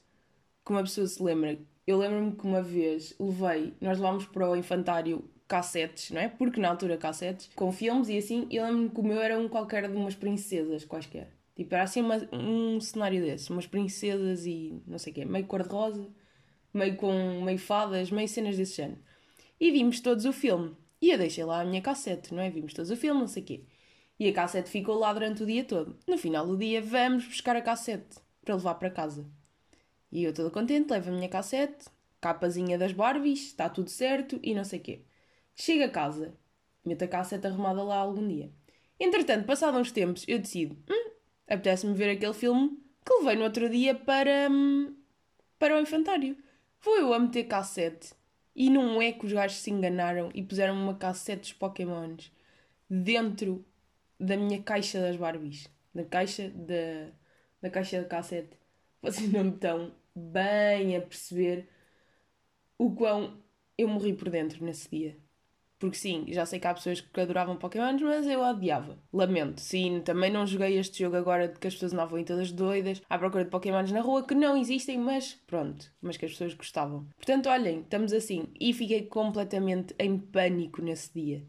que 0.64 0.70
uma 0.72 0.82
pessoa 0.82 1.06
se 1.06 1.22
lembra. 1.22 1.58
Eu 1.86 1.96
lembro-me 1.96 2.32
que 2.36 2.46
uma 2.46 2.62
vez 2.62 3.14
levei, 3.18 3.72
nós 3.80 3.98
levámos 3.98 4.26
para 4.26 4.50
o 4.50 4.54
infantário 4.54 5.24
cassetes, 5.48 6.10
não 6.10 6.20
é? 6.20 6.28
Porque 6.28 6.60
na 6.60 6.68
altura 6.68 6.98
cassetes, 6.98 7.48
com 7.56 7.72
filmes 7.72 8.10
e 8.10 8.18
assim, 8.18 8.46
eu 8.50 8.62
lembro-me 8.62 8.90
que 8.90 9.00
o 9.00 9.02
meu 9.02 9.20
era 9.22 9.38
um 9.38 9.48
qualquer 9.48 9.88
de 9.88 9.96
umas 9.96 10.14
princesas 10.14 10.84
quaisquer. 10.84 11.30
Tipo, 11.56 11.74
era 11.74 11.84
assim 11.84 12.02
uma, 12.02 12.16
um 12.30 12.78
cenário 12.78 13.22
desse, 13.22 13.50
umas 13.50 13.66
princesas 13.66 14.44
e 14.44 14.82
não 14.86 14.98
sei 14.98 15.12
o 15.12 15.14
quê, 15.14 15.24
meio 15.24 15.46
cor-de-rosa, 15.46 16.06
meio 16.72 16.96
com 16.96 17.42
meio 17.42 17.58
fadas, 17.58 18.10
meio 18.10 18.28
cenas 18.28 18.56
desse 18.56 18.76
género. 18.76 19.00
E 19.58 19.70
vimos 19.70 20.00
todos 20.00 20.24
o 20.24 20.32
filme. 20.32 20.76
E 21.00 21.10
eu 21.10 21.18
deixei 21.18 21.44
lá 21.44 21.60
a 21.60 21.64
minha 21.64 21.82
cassete, 21.82 22.32
não 22.34 22.42
é? 22.42 22.50
Vimos 22.50 22.72
todos 22.74 22.90
o 22.90 22.96
filme, 22.96 23.20
não 23.20 23.28
sei 23.28 23.42
o 23.42 23.46
quê. 23.46 23.64
E 24.18 24.28
a 24.28 24.32
cassete 24.32 24.70
ficou 24.70 24.98
lá 24.98 25.12
durante 25.12 25.42
o 25.42 25.46
dia 25.46 25.64
todo. 25.64 25.98
No 26.06 26.16
final 26.16 26.46
do 26.46 26.56
dia, 26.56 26.80
vamos 26.80 27.26
buscar 27.26 27.54
a 27.56 27.62
cassete 27.62 28.16
para 28.44 28.54
levar 28.54 28.74
para 28.76 28.90
casa. 28.90 29.26
E 30.10 30.24
eu 30.24 30.32
toda 30.32 30.50
contente, 30.50 30.90
levo 30.90 31.10
a 31.10 31.12
minha 31.12 31.28
cassete, 31.28 31.86
capazinha 32.20 32.78
das 32.78 32.92
Barbies, 32.92 33.46
está 33.46 33.68
tudo 33.68 33.90
certo 33.90 34.38
e 34.42 34.54
não 34.54 34.64
sei 34.64 34.78
o 34.78 34.82
quê. 34.82 35.04
Chego 35.54 35.84
a 35.84 35.88
casa, 35.88 36.34
meto 36.84 37.02
a 37.02 37.08
cassete 37.08 37.46
arrumada 37.46 37.82
lá 37.82 37.96
algum 37.96 38.26
dia. 38.26 38.50
Entretanto, 38.98 39.46
passados 39.46 39.78
uns 39.78 39.92
tempos, 39.92 40.24
eu 40.26 40.38
decido, 40.38 40.76
hum, 40.88 41.10
apetece-me 41.46 41.94
ver 41.94 42.10
aquele 42.10 42.32
filme 42.32 42.78
que 43.04 43.14
levei 43.18 43.36
no 43.36 43.44
outro 43.44 43.68
dia 43.68 43.94
para, 43.94 44.48
hum, 44.50 44.94
para 45.58 45.76
o 45.76 45.80
infantário. 45.80 46.36
Vou 46.86 46.96
eu 46.98 47.12
a 47.12 47.18
meter 47.18 47.48
cassete. 47.48 48.14
E 48.54 48.70
não 48.70 49.02
é 49.02 49.10
que 49.10 49.26
os 49.26 49.32
gajos 49.32 49.58
se 49.58 49.72
enganaram 49.72 50.30
e 50.32 50.40
puseram 50.40 50.80
uma 50.80 50.94
cassete 50.94 51.40
dos 51.40 51.52
Pokémons 51.52 52.32
dentro 52.88 53.66
da 54.20 54.36
minha 54.36 54.62
caixa 54.62 55.00
das 55.00 55.16
Barbies. 55.16 55.68
Da 55.92 56.04
caixa 56.04 56.48
da, 56.50 57.10
da 57.60 57.70
caixa 57.70 58.00
de 58.00 58.08
cassete. 58.08 58.56
Vocês 59.02 59.28
não 59.32 59.48
estão 59.48 59.92
bem 60.14 60.96
a 60.96 61.00
perceber 61.02 61.68
o 62.78 62.94
quão 62.94 63.42
eu 63.76 63.88
morri 63.88 64.12
por 64.14 64.30
dentro 64.30 64.64
nesse 64.64 64.88
dia. 64.88 65.16
Porque 65.78 65.96
sim, 65.96 66.24
já 66.28 66.46
sei 66.46 66.58
que 66.58 66.66
há 66.66 66.72
pessoas 66.72 67.00
que 67.02 67.20
adoravam 67.20 67.56
Pokémon, 67.56 67.98
mas 68.00 68.26
eu 68.26 68.40
odiava. 68.40 68.98
Lamento. 69.12 69.60
Sim, 69.60 70.00
também 70.02 70.30
não 70.30 70.46
joguei 70.46 70.78
este 70.78 71.00
jogo 71.00 71.16
agora 71.16 71.48
de 71.48 71.58
que 71.58 71.66
as 71.66 71.74
pessoas 71.74 71.92
andavam 71.92 72.22
todas 72.24 72.50
doidas 72.50 73.02
à 73.10 73.18
procura 73.18 73.44
de 73.44 73.50
Pokémons 73.50 73.92
na 73.92 74.00
rua, 74.00 74.26
que 74.26 74.34
não 74.34 74.56
existem, 74.56 74.98
mas 74.98 75.34
pronto. 75.46 75.92
Mas 76.00 76.16
que 76.16 76.24
as 76.24 76.32
pessoas 76.32 76.54
gostavam. 76.54 77.06
Portanto, 77.16 77.48
olhem, 77.50 77.80
estamos 77.80 78.12
assim. 78.14 78.48
E 78.58 78.72
fiquei 78.72 79.02
completamente 79.06 79.94
em 79.98 80.18
pânico 80.18 80.80
nesse 80.80 81.12
dia. 81.12 81.46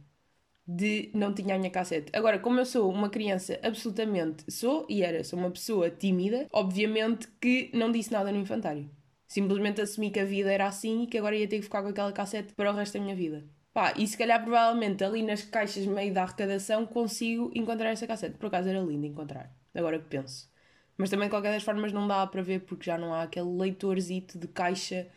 De 0.68 1.10
não 1.14 1.34
tinha 1.34 1.56
a 1.56 1.58
minha 1.58 1.72
cassete. 1.72 2.12
Agora, 2.14 2.40
como 2.40 2.60
eu 2.60 2.66
sou 2.66 2.92
uma 2.92 3.10
criança 3.10 3.58
absolutamente. 3.64 4.44
Sou 4.52 4.86
e 4.90 5.04
era, 5.04 5.24
sou 5.24 5.40
uma 5.40 5.52
pessoa 5.52 5.90
tímida, 5.90 6.48
obviamente 6.52 7.30
que 7.40 7.72
não 7.74 7.90
disse 7.92 8.12
nada 8.12 8.30
no 8.34 8.40
infantário. 8.40 8.90
Simplesmente 9.26 9.82
assumi 9.82 10.12
que 10.12 10.20
a 10.20 10.26
vida 10.26 10.52
era 10.52 10.68
assim 10.68 11.04
e 11.04 11.08
que 11.08 11.18
agora 11.18 11.36
ia 11.38 11.48
ter 11.48 11.58
que 11.58 11.64
ficar 11.64 11.82
com 11.82 11.90
aquela 11.90 12.12
cassete 12.12 12.54
para 12.54 12.72
o 12.72 12.76
resto 12.76 12.98
da 12.98 13.04
minha 13.04 13.16
vida. 13.16 13.46
Pá, 13.78 13.94
e 13.96 14.08
se 14.08 14.18
calhar 14.18 14.42
provavelmente 14.44 15.04
ali 15.04 15.22
nas 15.22 15.44
caixas 15.44 15.86
meio 15.86 16.12
da 16.12 16.24
arrecadação 16.24 16.84
consigo 16.84 17.52
encontrar 17.54 17.92
essa 17.92 18.08
cassete. 18.08 18.36
Por 18.36 18.48
acaso 18.48 18.68
era 18.70 18.80
lindo 18.80 19.06
encontrar, 19.06 19.56
agora 19.72 20.00
que 20.00 20.06
penso. 20.06 20.52
Mas 20.98 21.12
também 21.12 21.28
de 21.28 21.30
qualquer 21.30 21.52
das 21.52 21.62
formas 21.62 21.94
não 21.94 22.08
dá 22.08 22.26
para 22.26 22.42
ver 22.42 22.62
porque 22.62 22.86
já 22.86 22.98
não 22.98 23.14
há 23.14 23.22
aquele 23.22 23.46
leitorzito 23.46 24.40
de 24.40 24.48
caixa 24.48 25.08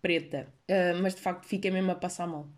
preta. 0.00 0.52
Uh, 0.68 1.00
mas 1.00 1.14
de 1.14 1.20
facto 1.20 1.46
fica 1.46 1.70
mesmo 1.70 1.92
a 1.92 1.94
passar 1.94 2.26
mal. 2.26 2.48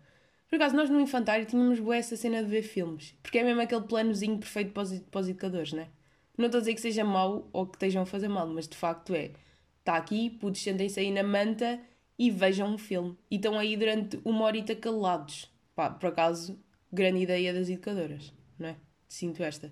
Por 0.49 0.55
acaso 0.55 0.75
nós 0.75 0.89
no 0.89 0.99
infantário 0.99 1.45
tínhamos 1.45 1.79
boa 1.79 1.95
essa 1.95 2.17
cena 2.17 2.41
de 2.41 2.49
ver 2.49 2.63
filmes. 2.63 3.15
Porque 3.21 3.37
é 3.37 3.43
mesmo 3.43 3.61
aquele 3.61 3.83
planozinho 3.83 4.39
perfeito 4.39 4.71
para 4.71 4.81
os, 4.81 5.29
educadores, 5.29 5.73
né? 5.73 5.89
Não 6.35 6.47
estou 6.47 6.57
a 6.57 6.61
dizer 6.61 6.73
que 6.73 6.81
seja 6.81 7.03
mau 7.03 7.47
ou 7.53 7.67
que 7.67 7.75
estejam 7.75 8.01
a 8.01 8.05
fazer 8.07 8.29
mal, 8.29 8.47
mas 8.47 8.67
de 8.67 8.75
facto 8.75 9.13
é. 9.13 9.33
Está 9.77 9.95
aqui, 9.95 10.27
putos, 10.27 10.63
sentem-se 10.63 10.99
aí 10.99 11.11
na 11.11 11.21
manta 11.21 11.79
e 12.17 12.31
vejam 12.31 12.73
um 12.73 12.77
filme. 12.77 13.17
E 13.29 13.35
estão 13.35 13.57
aí 13.57 13.75
durante 13.75 14.19
uma 14.23 14.45
horita 14.45 14.75
calados. 14.75 15.51
Pá, 15.75 15.89
por 15.89 16.07
acaso, 16.07 16.57
grande 16.91 17.21
ideia 17.21 17.53
das 17.53 17.69
educadoras, 17.69 18.33
não 18.57 18.69
é? 18.69 18.75
Sinto 19.07 19.43
esta. 19.43 19.71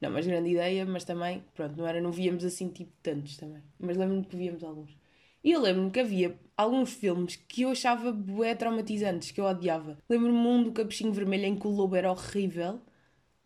Não, 0.00 0.10
mas 0.10 0.26
grande 0.26 0.50
ideia, 0.50 0.86
mas 0.86 1.04
também, 1.04 1.42
pronto, 1.54 1.76
não 1.76 1.86
era, 1.86 2.00
não 2.00 2.12
víamos 2.12 2.44
assim 2.44 2.68
tipo 2.68 2.92
tantos 3.02 3.36
também. 3.36 3.62
Mas 3.78 3.96
lembro-me 3.96 4.24
que 4.24 4.36
víamos 4.36 4.62
alguns. 4.62 4.96
E 5.42 5.52
eu 5.52 5.60
lembro-me 5.60 5.90
que 5.90 6.00
havia 6.00 6.38
alguns 6.56 6.92
filmes 6.92 7.36
que 7.36 7.62
eu 7.62 7.70
achava 7.70 8.12
bué 8.12 8.54
traumatizantes, 8.54 9.30
que 9.30 9.40
eu 9.40 9.44
odiava. 9.44 9.98
Lembro-me 10.08 10.38
um 10.38 10.62
do 10.64 10.72
Capuchinho 10.72 11.12
Vermelho 11.12 11.46
em 11.46 11.56
que 11.56 11.66
o 11.66 11.70
lobo 11.70 11.96
era 11.96 12.10
horrível. 12.10 12.80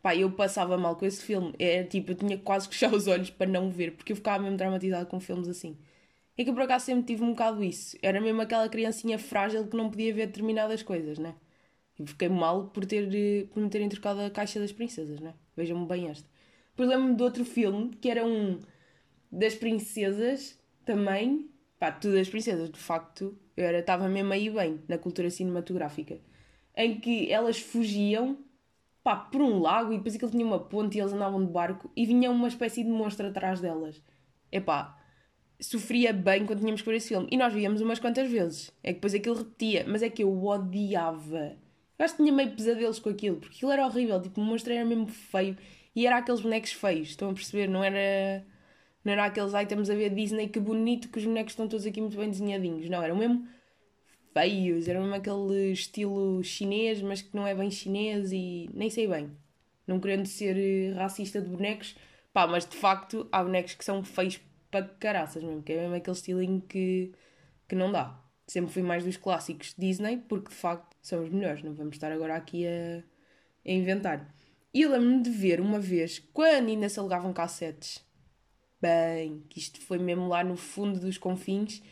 Pá, 0.03 0.17
eu 0.17 0.31
passava 0.33 0.77
mal 0.77 0.97
com 0.97 1.07
esse 1.07 1.23
filme. 1.23 1.55
É 1.59 1.85
tipo, 1.85 2.11
eu 2.13 2.15
tinha 2.17 2.39
quase 2.39 2.69
que 2.69 2.75
fechar 2.75 2.95
os 2.95 3.07
olhos 3.07 3.31
para 3.31 3.47
não 3.51 3.71
ver, 3.71 3.93
porque 3.97 4.13
eu 4.13 4.17
ficava 4.17 4.43
mesmo 4.43 4.59
traumatizada 4.59 5.07
com 5.07 5.21
filmes 5.21 5.49
assim. 5.49 5.79
É 6.37 6.45
que 6.45 6.51
eu 6.51 6.55
por 6.55 6.63
acaso 6.63 6.87
sempre 6.87 7.05
tive 7.05 7.23
um 7.23 7.31
bocado 7.31 7.63
isso. 7.63 7.97
Era 8.03 8.21
mesmo 8.21 8.41
aquela 8.41 8.69
criancinha 8.69 9.19
frágil 9.19 9.67
que 9.67 9.77
não 9.77 9.91
podia 9.91 10.15
ver 10.15 10.27
determinadas 10.27 10.83
coisas, 10.83 11.19
né? 11.19 11.35
E 11.99 12.07
fiquei 12.07 12.29
mal 12.29 12.69
por, 12.69 12.87
ter, 12.87 13.49
por 13.49 13.63
me 13.63 13.69
terem 13.69 13.89
trocado 13.89 14.21
a 14.21 14.31
caixa 14.31 14.59
das 14.59 14.73
princesas, 14.73 15.21
né? 15.21 15.35
Vejam-me 15.57 15.87
bem 15.87 16.09
esta. 16.09 16.29
Depois 16.71 16.89
lembro-me 16.89 17.15
de 17.17 17.23
outro 17.23 17.45
filme 17.45 17.91
que 18.01 18.09
era 18.09 18.25
um 18.25 18.59
das 19.31 19.55
princesas 19.55 20.59
também. 20.85 21.51
Pá, 21.79 21.93
tudo 21.93 22.15
das 22.15 22.29
princesas, 22.29 22.71
de 22.71 22.79
facto. 22.79 23.37
Eu 23.57 23.71
estava 23.79 24.09
mesmo 24.09 24.33
aí 24.33 24.49
bem 24.49 24.81
na 24.89 24.97
cultura 24.97 25.29
cinematográfica. 25.29 26.19
Em 26.75 26.99
que 26.99 27.31
elas 27.31 27.59
fugiam 27.61 28.39
pá, 29.03 29.17
por 29.17 29.43
um 29.43 29.59
lago 29.59 29.93
e 29.93 29.97
depois 29.99 30.15
aquilo 30.15 30.31
tinha 30.31 30.47
uma 30.47 30.59
ponte 30.61 30.97
e 30.97 31.01
eles 31.01 31.13
andavam 31.13 31.45
de 31.45 31.51
barco 31.53 31.91
e 31.95 32.07
vinha 32.07 32.31
uma 32.31 32.49
espécie 32.49 32.83
de 32.83 32.91
monstro 32.91 33.27
atrás 33.27 33.61
delas. 33.61 34.03
Epá, 34.51 34.99
sofria 35.63 36.13
bem 36.13 36.45
quando 36.45 36.61
tínhamos 36.61 36.83
que 36.83 36.89
ver 36.89 36.97
esse 36.97 37.09
filme. 37.09 37.29
E 37.31 37.37
nós 37.37 37.53
víamos 37.53 37.81
umas 37.81 37.99
quantas 37.99 38.31
vezes. 38.31 38.73
É 38.83 38.89
que 38.89 38.95
depois 38.95 39.15
aquilo 39.15 39.37
repetia. 39.37 39.85
Mas 39.87 40.03
é 40.03 40.11
que 40.11 40.23
eu 40.23 40.45
odiava. 40.45 41.57
Eu 41.99 42.05
acho 42.05 42.17
que 42.17 42.23
tinha 42.23 42.33
meio 42.33 42.51
pesadelos 42.51 42.99
com 42.99 43.11
aquilo, 43.11 43.37
porque 43.37 43.57
aquilo 43.57 43.71
era 43.71 43.87
horrível. 43.87 44.21
Tipo, 44.21 44.41
o 44.41 44.45
monstro 44.45 44.73
era 44.73 44.85
mesmo 44.85 45.07
feio. 45.07 45.57
E 45.95 46.07
era 46.07 46.17
aqueles 46.17 46.41
bonecos 46.41 46.73
feios, 46.73 47.11
estão 47.11 47.31
a 47.31 47.35
perceber? 47.35 47.69
Não 47.69 47.85
era. 47.85 48.45
Não 49.05 49.13
era 49.13 49.27
aqueles 49.27 49.53
items 49.53 49.91
a 49.91 49.95
ver 49.95 50.11
Disney 50.15 50.49
que 50.49 50.61
bonito 50.61 51.09
que 51.09 51.19
os 51.19 51.25
bonecos 51.25 51.53
estão 51.53 51.69
todos 51.69 51.85
aqui 51.87 52.01
muito 52.01 52.17
bem 52.17 52.31
desenhadinhos. 52.31 52.89
Não, 52.89 53.03
eram 53.03 53.17
mesmo 53.17 53.47
feios. 54.33 54.89
Era 54.89 55.01
mesmo 55.01 55.15
aquele 55.15 55.73
estilo 55.73 56.43
chinês, 56.43 57.03
mas 57.03 57.23
que 57.23 57.35
não 57.37 57.47
é 57.47 57.55
bem 57.55 57.71
chinês 57.71 58.33
e 58.33 58.71
nem 58.73 58.89
sei 58.91 59.07
bem. 59.07 59.31
Não 59.87 60.01
querendo 60.01 60.27
ser 60.27 60.95
racista 60.95 61.41
de 61.41 61.49
bonecos. 61.49 61.97
Pá, 62.33 62.47
mas 62.47 62.67
de 62.67 62.77
facto 62.77 63.29
há 63.31 63.43
bonecos 63.43 63.75
que 63.75 63.85
são 63.85 64.03
feios 64.03 64.41
para 64.73 64.89
caraças 64.89 65.43
mesmo, 65.45 65.63
que 65.63 65.73
é 65.73 65.83
mesmo 65.83 65.95
aquele 65.95 66.17
estilinho 66.17 66.61
que, 66.63 67.13
que 67.69 67.77
não 67.77 67.93
dá. 67.93 68.19
Sempre 68.47 68.73
fui 68.73 68.83
mais 68.83 69.05
dos 69.05 69.17
clássicos 69.19 69.75
Disney, 69.79 70.17
porque 70.17 70.49
de 70.49 70.55
facto 70.57 70.97
são 71.03 71.23
os 71.23 71.31
melhores, 71.31 71.63
não 71.63 71.75
vamos 71.75 71.95
estar 71.95 72.11
agora 72.11 72.35
aqui 72.35 72.67
a, 72.67 73.05
a 73.67 73.71
inventar. 73.71 74.35
E 74.75 74.83
eu 74.83 74.91
lembro-me 74.91 75.23
de 75.23 75.31
ver 75.31 75.61
uma 75.61 75.79
vez, 75.79 76.19
quando 76.33 76.69
ainda 76.69 76.89
se 76.89 76.99
alugavam 76.99 77.33
cassetes, 77.33 78.05
bem, 78.81 79.45
que 79.49 79.59
isto 79.59 79.81
foi 79.83 79.99
mesmo 79.99 80.27
lá 80.29 80.43
no 80.43 80.57
fundo 80.57 80.99
dos 80.99 81.19
confins, 81.19 81.83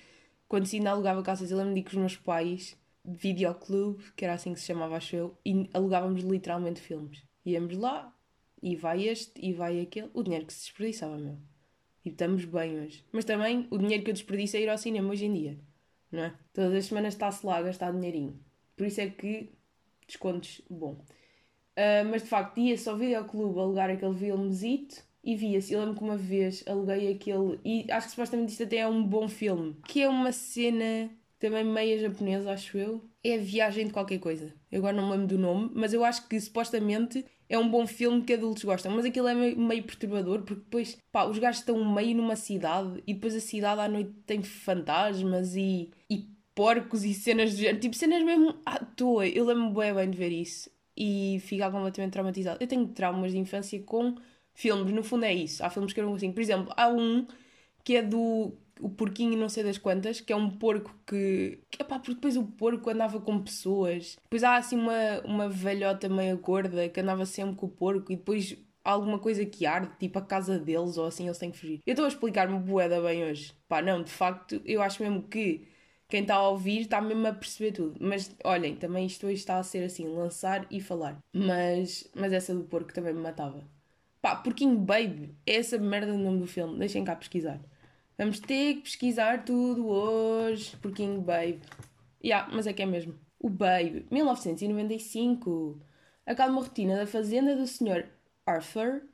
quando 0.49 0.67
se 0.67 0.77
ainda 0.77 0.91
alugava 0.91 1.23
cassetes, 1.23 1.53
eu 1.53 1.59
lembro-me 1.59 1.81
de 1.81 1.85
que 1.87 1.95
os 1.95 2.01
meus 2.01 2.17
pais, 2.17 2.77
videoclube, 3.05 4.13
que 4.17 4.25
era 4.25 4.35
assim 4.35 4.55
que 4.55 4.61
se 4.61 4.67
chamava, 4.67 4.97
acho 4.97 5.15
eu, 5.15 5.39
e 5.45 5.69
alugávamos 5.75 6.23
literalmente 6.23 6.81
filmes. 6.81 7.23
Íamos 7.45 7.77
lá, 7.77 8.15
e 8.63 8.75
vai 8.75 9.07
este, 9.07 9.33
e 9.37 9.53
vai 9.53 9.81
aquele, 9.81 10.11
o 10.15 10.23
dinheiro 10.23 10.47
que 10.47 10.53
se 10.55 10.61
desperdiçava, 10.63 11.19
meu. 11.19 11.50
E 12.11 12.13
estamos 12.13 12.45
bem 12.45 12.81
hoje. 12.81 13.05
Mas 13.13 13.25
também 13.25 13.69
o 13.71 13.79
dinheiro 13.79 14.03
que 14.03 14.11
eu 14.11 14.15
desperdiço 14.15 14.57
é 14.57 14.63
ir 14.63 14.69
ao 14.69 14.77
cinema 14.77 15.13
hoje 15.13 15.27
em 15.27 15.33
dia. 15.33 15.59
Não 16.11 16.25
é? 16.25 16.35
Todas 16.53 16.75
as 16.75 16.87
semanas 16.87 17.15
está-se 17.15 17.47
lá 17.47 17.59
a 17.59 17.63
gastar 17.63 17.93
dinheirinho. 17.93 18.37
Por 18.77 18.85
isso 18.85 19.01
é 19.01 19.09
que 19.09 19.49
descontos, 20.09 20.61
bom. 20.69 20.95
Uh, 21.77 22.05
mas 22.11 22.23
de 22.25 22.29
facto, 22.29 22.59
ia 22.59 22.77
só 22.77 22.91
ao 22.91 22.97
videoclube 22.99 23.61
alugar 23.61 23.91
aquele 23.91 24.19
filmezito 24.19 25.05
e 25.23 25.37
via-se. 25.37 25.73
Eu 25.73 25.81
lembro 25.81 25.99
que 25.99 26.03
uma 26.03 26.17
vez 26.17 26.65
aluguei 26.67 27.13
aquele. 27.13 27.61
E 27.65 27.87
acho 27.89 28.09
que 28.09 28.11
supostamente 28.11 28.51
isto 28.51 28.65
até 28.65 28.79
é 28.79 28.89
um 28.89 29.05
bom 29.05 29.29
filme. 29.29 29.77
Que 29.87 30.03
é 30.03 30.09
uma 30.09 30.33
cena 30.33 31.09
também 31.39 31.63
meia 31.63 31.97
japonesa, 31.97 32.51
acho 32.51 32.77
eu. 32.77 33.05
É 33.23 33.37
a 33.37 33.39
viagem 33.39 33.87
de 33.87 33.93
qualquer 33.93 34.19
coisa. 34.19 34.53
Eu 34.73 34.79
agora 34.81 34.97
não 34.97 35.07
me 35.07 35.13
lembro 35.13 35.29
do 35.29 35.39
nome, 35.39 35.71
mas 35.75 35.93
eu 35.93 36.05
acho 36.05 36.27
que 36.27 36.41
supostamente 36.41 37.25
é 37.51 37.59
um 37.59 37.69
bom 37.69 37.85
filme 37.85 38.23
que 38.23 38.35
adultos 38.35 38.63
gostam, 38.65 38.93
mas 38.93 39.05
aquilo 39.05 39.27
é 39.27 39.35
meio, 39.35 39.83
perturbador 39.83 40.43
porque 40.43 40.63
depois, 40.63 40.97
pá, 41.11 41.25
os 41.25 41.37
gajos 41.37 41.61
estão 41.61 41.85
meio 41.85 42.17
numa 42.17 42.37
cidade 42.37 43.03
e 43.07 43.13
depois 43.13 43.35
a 43.35 43.41
cidade 43.41 43.81
à 43.81 43.89
noite 43.89 44.13
tem 44.25 44.41
fantasmas 44.41 45.57
e, 45.57 45.91
e 46.09 46.29
porcos 46.55 47.05
e 47.05 47.13
cenas 47.13 47.51
do 47.53 47.59
género, 47.59 47.81
tipo 47.81 47.97
cenas 47.97 48.23
mesmo 48.23 48.55
à 48.65 48.79
toa. 48.79 49.27
Eu 49.27 49.45
lembro-me 49.45 49.75
bem, 49.75 49.95
bem 49.95 50.11
de 50.11 50.17
ver 50.17 50.31
isso 50.31 50.71
e 50.97 51.39
ficar 51.41 51.73
completamente 51.73 52.13
traumatizado. 52.13 52.59
Eu 52.63 52.69
tenho 52.69 52.87
traumas 52.89 53.33
de 53.33 53.39
infância 53.39 53.81
com 53.83 54.15
filmes, 54.55 54.93
no 54.93 55.03
fundo 55.03 55.25
é 55.25 55.35
isso. 55.35 55.65
Há 55.65 55.71
filmes 55.71 55.93
que 55.93 55.99
eram 55.99 56.15
assim, 56.15 56.31
por 56.33 56.41
exemplo, 56.41 56.73
há 56.77 56.89
um 56.89 57.27
que 57.83 57.97
é 57.97 58.03
do 58.03 58.53
o 58.81 58.89
porquinho 58.89 59.39
não 59.39 59.49
sei 59.49 59.63
das 59.65 59.79
quantas, 59.79 60.21
que 60.21 60.33
é 60.33 60.37
um 60.37 60.51
porco 60.51 60.95
que. 61.07 61.61
que 61.71 61.83
epá, 61.83 61.99
porque 61.99 62.15
depois 62.15 62.37
o 62.37 62.45
porco 62.45 62.91
andava 62.91 63.21
com 63.21 63.41
pessoas. 63.41 64.17
Depois 64.25 64.43
há 64.43 64.57
assim 64.57 64.77
uma, 64.77 65.21
uma 65.25 65.49
velhota 65.49 66.09
meio 66.09 66.39
gorda 66.39 66.89
que 66.89 67.01
andava 67.01 67.27
sempre 67.27 67.57
com 67.57 67.67
o 67.67 67.71
porco 67.71 68.13
e 68.13 68.17
depois 68.17 68.57
alguma 68.85 69.19
coisa 69.19 69.45
que 69.45 69.67
arde, 69.67 69.91
tipo 69.99 70.19
a 70.19 70.23
casa 70.23 70.59
deles 70.59 70.97
ou 70.97 71.07
assim, 71.07 71.27
eles 71.27 71.39
têm 71.39 71.51
que 71.51 71.59
fugir. 71.59 71.81
Eu 71.87 71.93
estou 71.93 72.05
a 72.05 72.09
explicar-me 72.09 72.59
boeda 72.59 73.01
bem 73.01 73.25
hoje. 73.25 73.53
Pá, 73.69 73.83
não, 73.83 74.03
de 74.03 74.11
facto, 74.11 74.61
eu 74.65 74.83
acho 74.83 75.03
mesmo 75.03 75.23
que 75.23 75.69
quem 76.09 76.23
está 76.23 76.35
a 76.35 76.49
ouvir 76.49 76.81
está 76.81 77.01
mesmo 77.01 77.27
a 77.27 77.33
perceber 77.33 77.73
tudo. 77.73 77.97
Mas 78.01 78.35
olhem, 78.45 78.75
também 78.77 79.07
isto 79.07 79.27
hoje 79.27 79.37
está 79.37 79.59
a 79.59 79.63
ser 79.63 79.85
assim, 79.85 80.09
lançar 80.09 80.67
e 80.71 80.81
falar. 80.81 81.19
Mas, 81.33 82.09
mas 82.15 82.33
essa 82.33 82.55
do 82.55 82.65
porco 82.65 82.93
também 82.93 83.15
me 83.15 83.21
matava. 83.21 83.63
Pá, 84.21 84.37
Porquinho 84.37 84.77
Baby, 84.77 85.35
é 85.47 85.57
essa 85.57 85.79
merda 85.79 86.13
do 86.13 86.19
nome 86.19 86.41
do 86.41 86.47
filme, 86.47 86.79
deixem 86.79 87.05
cá 87.05 87.17
pesquisar. 87.17 87.61
Vamos 88.21 88.39
ter 88.39 88.75
que 88.75 88.83
pesquisar 88.83 89.47
tudo 89.47 89.89
hoje. 89.89 90.77
Porquinho 90.77 91.23
Babe. 91.23 91.59
Yeah, 92.23 92.55
mas 92.55 92.67
é 92.67 92.73
que 92.75 92.83
é 92.83 92.85
mesmo. 92.85 93.15
O 93.39 93.49
Babe, 93.49 94.07
1995. 94.11 95.81
A 96.27 96.35
calma 96.35 96.61
rotina 96.61 96.97
da 96.97 97.07
fazenda 97.07 97.57
do 97.57 97.67
Sr. 97.67 98.11
Arthur 98.45 99.05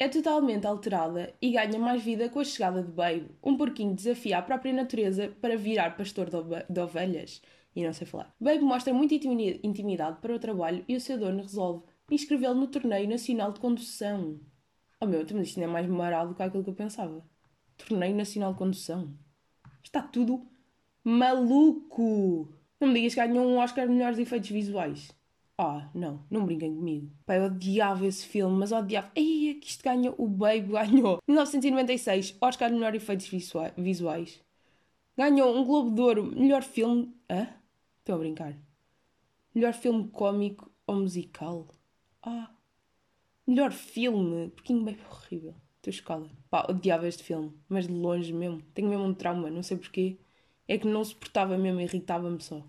é 0.00 0.08
totalmente 0.08 0.66
alterada 0.66 1.32
e 1.40 1.52
ganha 1.52 1.78
mais 1.78 2.02
vida 2.02 2.28
com 2.28 2.40
a 2.40 2.44
chegada 2.44 2.82
de 2.82 2.90
Babe, 2.90 3.30
um 3.40 3.56
porquinho 3.56 3.94
desafia 3.94 4.38
a 4.38 4.42
própria 4.42 4.72
natureza 4.72 5.28
para 5.40 5.56
virar 5.56 5.96
pastor 5.96 6.28
de 6.28 6.80
ovelhas. 6.80 7.40
E 7.76 7.84
não 7.84 7.92
sei 7.92 8.04
falar. 8.04 8.34
Babe 8.40 8.64
mostra 8.64 8.92
muita 8.92 9.14
intimidade 9.14 10.18
para 10.20 10.34
o 10.34 10.40
trabalho 10.40 10.84
e 10.88 10.96
o 10.96 11.00
seu 11.00 11.16
dono 11.16 11.40
resolve 11.42 11.84
inscrevê-lo 12.10 12.56
no 12.56 12.66
Torneio 12.66 13.08
Nacional 13.08 13.52
de 13.52 13.60
Condução. 13.60 14.40
Oh 15.00 15.06
meu, 15.06 15.24
mas 15.34 15.46
isto 15.46 15.60
não 15.60 15.68
é 15.68 15.70
mais 15.70 15.86
marado 15.86 16.30
do 16.30 16.34
que 16.34 16.42
aquilo 16.42 16.64
que 16.64 16.70
eu 16.70 16.74
pensava. 16.74 17.24
Torneio 17.84 18.16
Nacional 18.16 18.52
de 18.52 18.58
Condução. 18.58 19.14
Está 19.82 20.02
tudo 20.02 20.46
maluco! 21.04 22.52
Não 22.80 22.88
me 22.88 22.94
digas 22.94 23.14
que 23.14 23.20
ganhou 23.20 23.46
um 23.46 23.58
Oscar 23.58 23.86
de 23.86 23.92
melhores 23.92 24.18
efeitos 24.18 24.50
visuais. 24.50 25.10
Ah, 25.58 25.90
não, 25.94 26.24
não 26.30 26.46
brinquem 26.46 26.74
comigo. 26.74 27.10
Pá, 27.26 27.34
eu 27.36 27.44
odiava 27.44 28.06
esse 28.06 28.26
filme, 28.26 28.56
mas 28.56 28.72
odiava. 28.72 29.10
Ei, 29.14 29.50
é 29.50 29.54
que 29.54 29.68
isto 29.68 29.84
ganhou, 29.84 30.14
o 30.16 30.26
Baby 30.26 30.72
ganhou. 30.72 31.18
1996, 31.28 32.38
Oscar 32.40 32.70
de 32.70 32.76
melhor 32.76 32.94
efeitos 32.94 33.30
visuais. 33.76 34.40
Ganhou 35.18 35.54
um 35.54 35.64
Globo 35.66 35.90
de 35.90 36.00
Ouro, 36.00 36.24
melhor 36.34 36.62
filme. 36.62 37.14
Hã? 37.28 37.46
Estão 37.98 38.14
a 38.14 38.18
brincar? 38.18 38.56
Melhor 39.54 39.74
filme 39.74 40.08
cómico 40.08 40.70
ou 40.86 40.96
musical? 40.96 41.68
Ah. 42.22 42.50
Melhor 43.46 43.72
filme. 43.72 44.48
Pequeno 44.50 44.82
Baby 44.82 45.00
horrível. 45.10 45.54
Estou 45.80 45.90
escala. 45.90 46.28
Pá, 46.50 46.66
odiava 46.68 47.08
este 47.08 47.22
filme, 47.22 47.54
mas 47.66 47.86
de 47.86 47.92
longe 47.94 48.34
mesmo. 48.34 48.60
Tenho 48.74 48.90
mesmo 48.90 49.04
um 49.04 49.14
trauma, 49.14 49.50
não 49.50 49.62
sei 49.62 49.78
porquê. 49.78 50.18
É 50.68 50.76
que 50.76 50.86
não 50.86 51.02
suportava 51.02 51.56
mesmo, 51.56 51.80
irritava-me 51.80 52.40
só. 52.42 52.62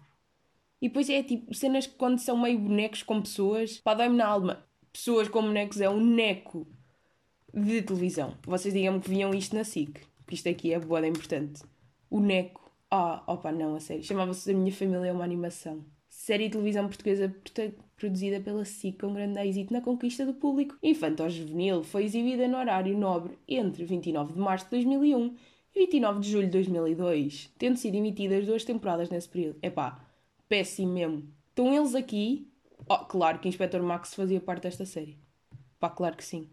E 0.81 0.87
depois 0.87 1.09
é 1.09 1.21
tipo 1.21 1.53
cenas 1.53 1.85
que 1.85 1.95
quando 1.95 2.19
são 2.19 2.37
meio 2.37 2.57
bonecos 2.57 3.03
com 3.03 3.21
pessoas, 3.21 3.79
pá, 3.79 3.93
dói-me 3.93 4.15
na 4.15 4.25
alma. 4.27 4.65
Pessoas 4.93 5.27
com 5.27 5.41
bonecos 5.41 5.81
é 5.81 5.89
um 5.89 5.99
neco 5.99 6.65
de 7.53 7.81
televisão. 7.81 8.37
Vocês 8.45 8.73
digam-me 8.73 9.01
que 9.01 9.09
viam 9.09 9.33
isto 9.33 9.55
na 9.55 9.65
SIC, 9.65 9.99
que 10.25 10.33
isto 10.33 10.47
aqui 10.47 10.73
é 10.73 10.79
boa, 10.79 11.05
é 11.05 11.09
importante. 11.09 11.63
O 12.09 12.21
neco. 12.21 12.71
Ah, 12.89 13.23
opa, 13.27 13.51
não, 13.51 13.75
a 13.75 13.81
sério. 13.81 14.03
Chamava-se 14.03 14.49
A 14.49 14.53
Minha 14.53 14.71
Família 14.71 15.07
é 15.07 15.11
uma 15.11 15.25
Animação. 15.25 15.83
Série 16.23 16.43
de 16.43 16.51
televisão 16.51 16.87
portuguesa 16.87 17.35
produzida 17.97 18.39
pela 18.39 18.63
SIC 18.63 18.99
com 18.99 19.11
grande 19.11 19.39
êxito 19.39 19.73
na 19.73 19.81
conquista 19.81 20.23
do 20.23 20.35
público 20.35 20.77
infanto-juvenil. 20.83 21.83
Foi 21.83 22.03
exibida 22.03 22.47
no 22.47 22.59
horário 22.59 22.95
nobre 22.95 23.39
entre 23.47 23.83
29 23.85 24.33
de 24.33 24.39
março 24.39 24.65
de 24.65 24.69
2001 24.69 25.35
e 25.73 25.79
29 25.79 26.19
de 26.19 26.29
julho 26.29 26.45
de 26.45 26.51
2002, 26.51 27.51
tendo 27.57 27.75
sido 27.75 27.95
emitidas 27.95 28.45
duas 28.45 28.63
temporadas 28.63 29.09
nesse 29.09 29.27
período. 29.27 29.57
Epá, 29.63 29.99
péssimo 30.47 30.93
mesmo. 30.93 31.27
Estão 31.49 31.73
eles 31.73 31.95
aqui. 31.95 32.47
Oh, 32.87 32.99
claro 32.99 33.39
que 33.39 33.47
o 33.47 33.49
Inspector 33.49 33.81
Max 33.81 34.13
fazia 34.13 34.39
parte 34.39 34.61
desta 34.61 34.85
série. 34.85 35.17
Pá, 35.79 35.89
claro 35.89 36.15
que 36.15 36.23
sim. 36.23 36.51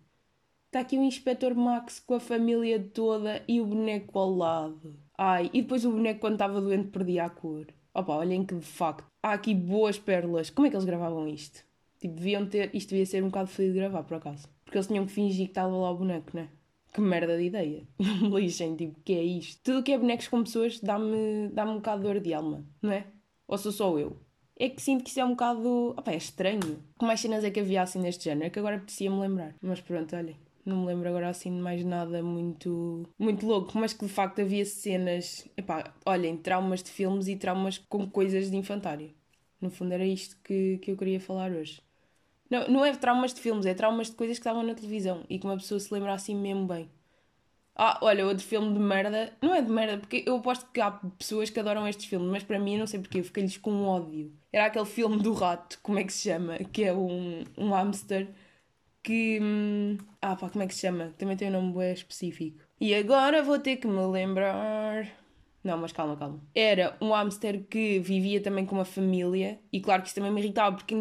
Está 0.68 0.80
aqui 0.80 0.96
o 0.96 1.02
Inspector 1.02 1.54
Max 1.54 2.00
com 2.00 2.14
a 2.14 2.20
família 2.20 2.82
toda 2.94 3.44
e 3.46 3.60
o 3.60 3.66
boneco 3.66 4.18
ao 4.18 4.34
lado. 4.34 4.98
Ai, 5.18 5.50
e 5.52 5.60
depois 5.60 5.84
o 5.84 5.92
boneco 5.92 6.20
quando 6.20 6.36
estava 6.36 6.58
doente 6.58 6.88
perdia 6.88 7.26
a 7.26 7.28
cor. 7.28 7.66
Opa, 7.94 8.14
olhem 8.14 8.44
que 8.44 8.54
de 8.54 8.64
facto 8.64 9.04
há 9.22 9.32
aqui 9.32 9.54
boas 9.54 9.98
pérolas. 9.98 10.50
Como 10.50 10.66
é 10.66 10.70
que 10.70 10.76
eles 10.76 10.84
gravavam 10.84 11.26
isto? 11.26 11.64
Tipo, 11.98 12.14
deviam 12.14 12.46
ter. 12.46 12.74
Isto 12.74 12.90
devia 12.90 13.06
ser 13.06 13.22
um 13.22 13.28
bocado 13.28 13.48
feliz 13.48 13.72
de 13.72 13.78
gravar, 13.80 14.02
por 14.04 14.16
acaso. 14.16 14.48
Porque 14.64 14.78
eles 14.78 14.86
tinham 14.86 15.06
que 15.06 15.12
fingir 15.12 15.46
que 15.46 15.50
estava 15.50 15.74
lá 15.76 15.90
o 15.90 15.96
boneco, 15.96 16.30
né? 16.36 16.48
Que 16.92 17.00
merda 17.00 17.36
de 17.36 17.44
ideia. 17.44 17.82
Não 17.98 18.30
me 18.30 18.40
lixem, 18.40 18.76
tipo, 18.76 19.00
que 19.04 19.14
é 19.14 19.22
isto? 19.22 19.60
Tudo 19.62 19.82
que 19.82 19.92
é 19.92 19.98
bonecos 19.98 20.28
com 20.28 20.42
pessoas 20.42 20.80
dá-me 20.80 21.48
dá, 21.52 21.64
-me, 21.64 21.72
um 21.72 21.76
bocado 21.76 22.02
de 22.02 22.06
dor 22.06 22.20
de 22.20 22.34
alma, 22.34 22.64
não 22.80 22.92
é? 22.92 23.06
Ou 23.46 23.58
sou 23.58 23.72
só 23.72 23.98
eu? 23.98 24.16
É 24.58 24.68
que 24.68 24.80
sinto 24.82 25.04
que 25.04 25.10
isso 25.10 25.20
é 25.20 25.24
um 25.24 25.30
bocado. 25.30 25.94
Opa, 25.96 26.12
é 26.12 26.16
estranho. 26.16 26.82
Que 26.98 27.04
mais 27.04 27.20
cenas 27.20 27.44
é 27.44 27.50
que 27.50 27.60
havia 27.60 27.82
assim 27.82 28.02
deste 28.02 28.24
género? 28.24 28.46
É 28.46 28.50
que 28.50 28.58
agora 28.58 28.76
apetecia-me 28.76 29.18
lembrar. 29.20 29.54
Mas 29.62 29.80
pronto, 29.80 30.14
olhem. 30.16 30.36
Não 30.68 30.76
me 30.82 30.86
lembro 30.86 31.08
agora 31.08 31.30
assim 31.30 31.50
de 31.50 31.62
mais 31.62 31.82
nada 31.82 32.22
muito, 32.22 33.08
muito 33.18 33.46
louco, 33.46 33.78
mas 33.78 33.94
que 33.94 34.04
de 34.04 34.12
facto 34.12 34.42
havia 34.42 34.66
cenas. 34.66 35.48
Epá, 35.56 35.94
olhem, 36.04 36.36
traumas 36.36 36.82
de 36.82 36.90
filmes 36.90 37.26
e 37.26 37.36
traumas 37.36 37.78
com 37.78 38.06
coisas 38.06 38.50
de 38.50 38.56
infantário. 38.58 39.10
No 39.62 39.70
fundo 39.70 39.94
era 39.94 40.04
isto 40.04 40.36
que, 40.44 40.76
que 40.82 40.90
eu 40.90 40.96
queria 40.98 41.18
falar 41.20 41.52
hoje. 41.52 41.80
Não, 42.50 42.68
não 42.68 42.84
é 42.84 42.94
traumas 42.94 43.32
de 43.32 43.40
filmes, 43.40 43.64
é 43.64 43.72
traumas 43.72 44.08
de 44.08 44.16
coisas 44.16 44.36
que 44.36 44.42
estavam 44.42 44.62
na 44.62 44.74
televisão 44.74 45.24
e 45.30 45.38
que 45.38 45.46
uma 45.46 45.56
pessoa 45.56 45.80
se 45.80 45.92
lembra 45.92 46.12
assim 46.12 46.34
mesmo 46.36 46.66
bem. 46.66 46.90
Ah, 47.74 47.98
olha, 48.02 48.26
outro 48.26 48.44
filme 48.44 48.72
de 48.74 48.78
merda. 48.78 49.32
Não 49.40 49.54
é 49.54 49.62
de 49.62 49.70
merda, 49.70 49.96
porque 49.98 50.22
eu 50.26 50.36
aposto 50.36 50.66
que 50.70 50.80
há 50.82 50.90
pessoas 50.90 51.48
que 51.48 51.60
adoram 51.60 51.88
estes 51.88 52.06
filmes, 52.06 52.28
mas 52.30 52.42
para 52.44 52.58
mim, 52.58 52.76
não 52.76 52.86
sei 52.86 53.00
porquê, 53.00 53.22
fiquei-lhes 53.22 53.56
com 53.56 53.84
ódio. 53.86 54.32
Era 54.52 54.66
aquele 54.66 54.84
filme 54.84 55.16
do 55.22 55.32
rato, 55.32 55.78
como 55.82 55.98
é 55.98 56.04
que 56.04 56.12
se 56.12 56.28
chama? 56.28 56.58
Que 56.58 56.84
é 56.84 56.92
um, 56.92 57.44
um 57.56 57.70
hamster 57.70 58.28
que. 59.08 59.38
Hum, 59.40 59.96
ah, 60.20 60.36
pá, 60.36 60.50
como 60.50 60.62
é 60.62 60.66
que 60.66 60.74
se 60.74 60.82
chama? 60.82 61.14
Também 61.16 61.34
tem 61.34 61.48
um 61.48 61.52
nome 61.52 61.72
bem 61.72 61.92
específico. 61.94 62.58
E 62.78 62.94
agora 62.94 63.42
vou 63.42 63.58
ter 63.58 63.76
que 63.76 63.86
me 63.86 64.06
lembrar. 64.06 65.08
Não, 65.64 65.78
mas 65.78 65.92
calma, 65.92 66.16
calma. 66.16 66.40
Era 66.54 66.96
um 67.00 67.12
hamster 67.12 67.64
que 67.64 67.98
vivia 67.98 68.40
também 68.40 68.66
com 68.66 68.76
uma 68.76 68.84
família, 68.84 69.58
e 69.72 69.80
claro 69.80 70.02
que 70.02 70.08
isso 70.08 70.14
também 70.14 70.30
me 70.30 70.40
irritava, 70.40 70.76
porque 70.76 70.94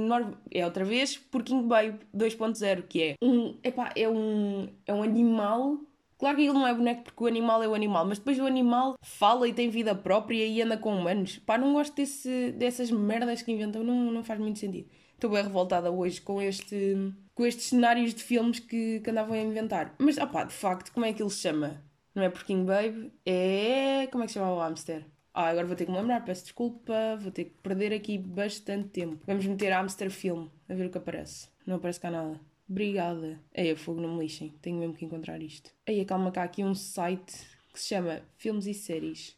é 0.51 0.65
outra 0.65 0.83
vez 0.83 1.17
Porquinho 1.17 1.63
Babe 1.63 1.99
2.0, 2.15 2.83
que 2.87 3.03
é 3.03 3.15
um. 3.21 3.57
Epá, 3.61 3.91
é 3.95 4.07
um. 4.07 4.69
É 4.85 4.93
um 4.93 5.03
animal 5.03 5.79
Claro 6.17 6.35
que 6.35 6.43
ele 6.43 6.53
não 6.53 6.65
é 6.65 6.73
boneco 6.73 7.03
porque 7.03 7.23
o 7.23 7.27
animal 7.27 7.61
é 7.61 7.67
o 7.67 7.75
animal, 7.75 8.03
mas 8.03 8.17
depois 8.17 8.39
o 8.39 8.45
animal 8.47 8.95
fala 9.03 9.47
e 9.47 9.53
tem 9.53 9.69
vida 9.69 9.93
própria 9.93 10.43
e 10.47 10.59
anda 10.59 10.75
com 10.75 10.97
humanos. 10.97 11.37
Pá, 11.45 11.59
não 11.59 11.73
gosto 11.73 11.95
desse, 11.95 12.51
dessas 12.53 12.89
merdas 12.89 13.43
que 13.43 13.51
inventam, 13.51 13.83
não, 13.83 14.11
não 14.11 14.23
faz 14.23 14.39
muito 14.39 14.57
sentido. 14.57 14.89
Estou 15.13 15.29
bem 15.29 15.43
revoltada 15.43 15.91
hoje 15.91 16.19
com, 16.19 16.41
este, 16.41 17.13
com 17.37 17.45
estes 17.45 17.67
cenários 17.67 18.15
de 18.15 18.23
filmes 18.23 18.59
que, 18.59 18.99
que 18.99 19.09
andavam 19.11 19.35
a 19.35 19.37
inventar. 19.37 19.93
Mas, 19.99 20.17
opá, 20.17 20.43
de 20.43 20.53
facto, 20.53 20.91
como 20.91 21.05
é 21.05 21.13
que 21.13 21.21
ele 21.21 21.29
se 21.29 21.41
chama? 21.41 21.83
Não 22.15 22.23
é 22.23 22.29
Porquinho 22.31 22.65
Babe? 22.65 23.11
É. 23.23 24.07
Como 24.11 24.23
é 24.23 24.25
que 24.25 24.33
se 24.33 24.39
chama 24.39 24.51
o 24.51 24.59
hamster? 24.59 25.05
Ah, 25.31 25.49
agora 25.49 25.67
vou 25.67 25.75
ter 25.75 25.85
que 25.85 25.91
me 25.91 25.99
lembrar, 25.99 26.25
peço 26.25 26.45
desculpa, 26.45 27.15
vou 27.19 27.31
ter 27.31 27.43
que 27.43 27.51
perder 27.61 27.93
aqui 27.93 28.17
bastante 28.17 28.89
tempo. 28.89 29.21
Vamos 29.27 29.45
meter 29.45 29.71
hamster 29.71 30.09
film, 30.09 30.47
a 30.67 30.73
ver 30.73 30.87
o 30.87 30.89
que 30.89 30.97
aparece. 30.97 31.47
Não 31.63 31.75
aparece 31.75 31.99
cá 31.99 32.09
nada. 32.09 32.41
Obrigada. 32.67 33.39
Ei, 33.53 33.75
fogo, 33.75 34.01
não 34.01 34.15
me 34.15 34.23
lixem. 34.23 34.49
Tenho 34.59 34.79
mesmo 34.79 34.95
que 34.95 35.05
encontrar 35.05 35.39
isto. 35.39 35.69
Ei, 35.85 36.03
calma 36.05 36.31
cá, 36.31 36.41
aqui 36.41 36.63
um 36.63 36.73
site 36.73 37.47
que 37.71 37.79
se 37.79 37.89
chama 37.89 38.23
Filmes 38.35 38.65
e 38.65 38.73
Séries 38.73 39.37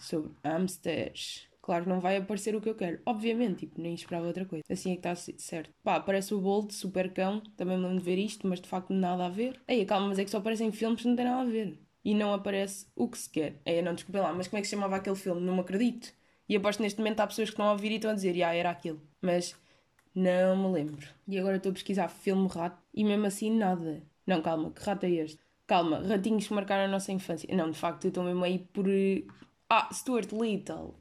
sobre 0.00 0.32
hamsters. 0.42 1.46
Claro, 1.68 1.86
não 1.86 2.00
vai 2.00 2.16
aparecer 2.16 2.56
o 2.56 2.62
que 2.62 2.68
eu 2.70 2.74
quero. 2.74 2.98
Obviamente, 3.04 3.66
tipo, 3.66 3.78
nem 3.78 3.92
esperava 3.92 4.26
outra 4.26 4.46
coisa. 4.46 4.64
Assim 4.70 4.92
é 4.92 4.96
que 4.96 5.06
está 5.06 5.14
certo. 5.14 5.70
Pá, 5.84 5.96
aparece 5.96 6.32
o 6.32 6.40
Bolt, 6.40 6.72
super 6.72 7.12
cão. 7.12 7.42
Também 7.58 7.76
me 7.76 7.82
lembro 7.82 7.98
de 7.98 8.04
ver 8.06 8.18
isto, 8.18 8.46
mas 8.48 8.58
de 8.58 8.66
facto 8.66 8.90
nada 8.94 9.26
a 9.26 9.28
ver. 9.28 9.60
Ei, 9.68 9.84
calma, 9.84 10.08
mas 10.08 10.18
é 10.18 10.24
que 10.24 10.30
só 10.30 10.38
aparecem 10.38 10.72
filmes 10.72 11.02
que 11.02 11.08
não 11.08 11.14
têm 11.14 11.26
nada 11.26 11.42
a 11.42 11.44
ver. 11.44 11.78
E 12.02 12.14
não 12.14 12.32
aparece 12.32 12.86
o 12.96 13.06
que 13.06 13.18
se 13.18 13.28
quer. 13.28 13.60
Ei, 13.66 13.82
não, 13.82 13.92
desculpem 13.94 14.22
lá, 14.22 14.32
mas 14.32 14.48
como 14.48 14.56
é 14.58 14.62
que 14.62 14.66
se 14.66 14.70
chamava 14.76 14.96
aquele 14.96 15.14
filme? 15.16 15.42
Não 15.42 15.52
me 15.56 15.60
acredito. 15.60 16.10
E 16.48 16.56
aposto 16.56 16.80
neste 16.82 16.98
momento 17.00 17.20
há 17.20 17.26
pessoas 17.26 17.50
que 17.50 17.52
estão 17.52 17.66
a 17.68 17.72
ouvir 17.72 17.92
e 17.92 17.96
estão 17.96 18.12
a 18.12 18.14
dizer, 18.14 18.42
ah, 18.42 18.54
era 18.54 18.70
aquilo. 18.70 19.02
Mas 19.20 19.54
não 20.14 20.56
me 20.56 20.72
lembro. 20.72 21.06
E 21.26 21.38
agora 21.38 21.56
estou 21.58 21.68
a 21.70 21.74
pesquisar 21.74 22.08
filme 22.08 22.48
rato 22.48 22.82
e 22.94 23.04
mesmo 23.04 23.26
assim 23.26 23.50
nada. 23.50 24.02
Não, 24.26 24.40
calma, 24.40 24.70
que 24.70 24.82
rato 24.82 25.04
é 25.04 25.10
este? 25.10 25.38
Calma, 25.66 25.98
ratinhos 26.00 26.48
que 26.48 26.54
marcaram 26.54 26.84
a 26.84 26.88
nossa 26.88 27.12
infância. 27.12 27.54
Não, 27.54 27.70
de 27.70 27.78
facto, 27.78 28.04
eu 28.06 28.08
estou 28.08 28.24
mesmo 28.24 28.42
aí 28.42 28.58
por. 28.58 28.86
Ah, 29.68 29.88
Stuart 29.92 30.32
Little. 30.32 30.94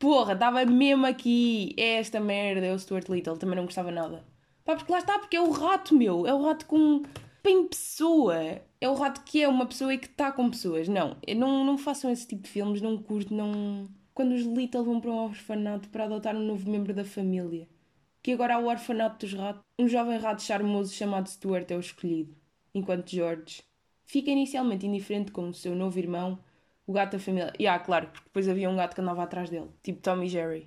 Porra, 0.00 0.32
estava 0.32 0.64
mesmo 0.64 1.06
aqui. 1.06 1.74
Esta 1.76 2.18
merda, 2.18 2.66
é 2.66 2.72
o 2.74 2.78
Stuart 2.78 3.08
Little. 3.08 3.36
Também 3.36 3.54
não 3.54 3.66
gostava 3.66 3.92
nada. 3.92 4.24
Pá, 4.64 4.74
porque 4.74 4.90
lá 4.90 4.98
está, 4.98 5.16
porque 5.18 5.36
é 5.36 5.40
o 5.40 5.50
rato, 5.50 5.94
meu. 5.94 6.26
É 6.26 6.34
o 6.34 6.42
rato 6.42 6.66
com. 6.66 7.02
Bem 7.44 7.68
pessoa. 7.68 8.34
É 8.80 8.88
o 8.88 8.94
rato 8.94 9.22
que 9.24 9.42
é 9.42 9.48
uma 9.48 9.66
pessoa 9.66 9.94
e 9.94 9.98
que 9.98 10.06
está 10.06 10.32
com 10.32 10.50
pessoas. 10.50 10.88
Não, 10.88 11.16
não, 11.36 11.64
não 11.64 11.78
façam 11.78 12.10
esse 12.10 12.26
tipo 12.26 12.42
de 12.42 12.48
filmes, 12.48 12.82
não 12.82 12.98
curto, 12.98 13.32
não. 13.32 13.88
Quando 14.12 14.32
os 14.32 14.42
Little 14.42 14.84
vão 14.84 15.00
para 15.00 15.10
um 15.10 15.24
orfanato 15.24 15.88
para 15.90 16.04
adotar 16.04 16.34
um 16.34 16.46
novo 16.46 16.68
membro 16.68 16.92
da 16.92 17.04
família 17.04 17.68
que 18.22 18.32
agora 18.32 18.56
há 18.56 18.58
o 18.58 18.66
orfanato 18.66 19.24
dos 19.26 19.34
ratos. 19.34 19.62
Um 19.78 19.88
jovem 19.88 20.18
rato 20.18 20.42
charmoso 20.42 20.94
chamado 20.94 21.28
Stuart 21.28 21.70
é 21.70 21.76
o 21.76 21.80
escolhido, 21.80 22.34
enquanto 22.74 23.10
George 23.10 23.62
fica 24.04 24.30
inicialmente 24.30 24.86
indiferente 24.86 25.30
com 25.30 25.48
o 25.48 25.54
seu 25.54 25.74
novo 25.74 25.98
irmão, 25.98 26.38
o 26.90 26.92
gato 26.92 27.12
da 27.12 27.18
família. 27.20 27.52
E 27.56 27.68
ah, 27.68 27.78
claro, 27.78 28.08
porque 28.08 28.24
depois 28.24 28.48
havia 28.48 28.68
um 28.68 28.74
gato 28.74 28.96
que 28.96 29.00
andava 29.00 29.22
atrás 29.22 29.48
dele, 29.48 29.68
tipo 29.80 30.02
Tom 30.02 30.22
e 30.24 30.28
Jerry. 30.28 30.66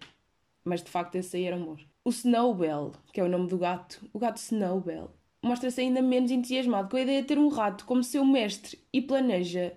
Mas 0.64 0.82
de 0.82 0.90
facto 0.90 1.16
esse 1.16 1.36
aí 1.36 1.44
era 1.44 1.58
bons. 1.58 1.86
O 2.06 2.10
Snowbell, 2.12 2.94
que 3.12 3.20
é 3.20 3.24
o 3.24 3.28
nome 3.28 3.50
do 3.50 3.58
gato, 3.58 4.02
o 4.14 4.20
gato 4.20 4.38
Snowbell, 4.38 5.12
mostra-se 5.42 5.82
ainda 5.82 6.02
menos 6.02 6.32
entusiasmado 6.32 6.90
com 6.90 6.96
a 6.96 7.02
ideia 7.02 7.22
de 7.22 7.28
ter 7.28 7.38
um 7.38 7.50
rato 7.50 7.84
como 7.86 8.02
seu 8.04 8.24
mestre 8.24 8.80
e 8.94 9.02
planeja. 9.02 9.74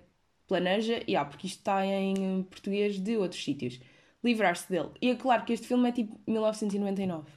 Planeja, 0.47 1.03
e 1.05 1.17
ah, 1.17 1.25
porque 1.25 1.47
isto 1.47 1.57
está 1.57 1.85
em 1.85 2.43
português 2.43 2.97
de 2.97 3.17
outros 3.17 3.43
sítios. 3.43 3.81
Livrar-se 4.23 4.69
dele. 4.69 4.91
E 5.01 5.09
é 5.09 5.15
claro 5.15 5.43
que 5.43 5.51
este 5.51 5.67
filme 5.67 5.89
é 5.89 5.91
tipo 5.91 6.17
1999. 6.25 7.29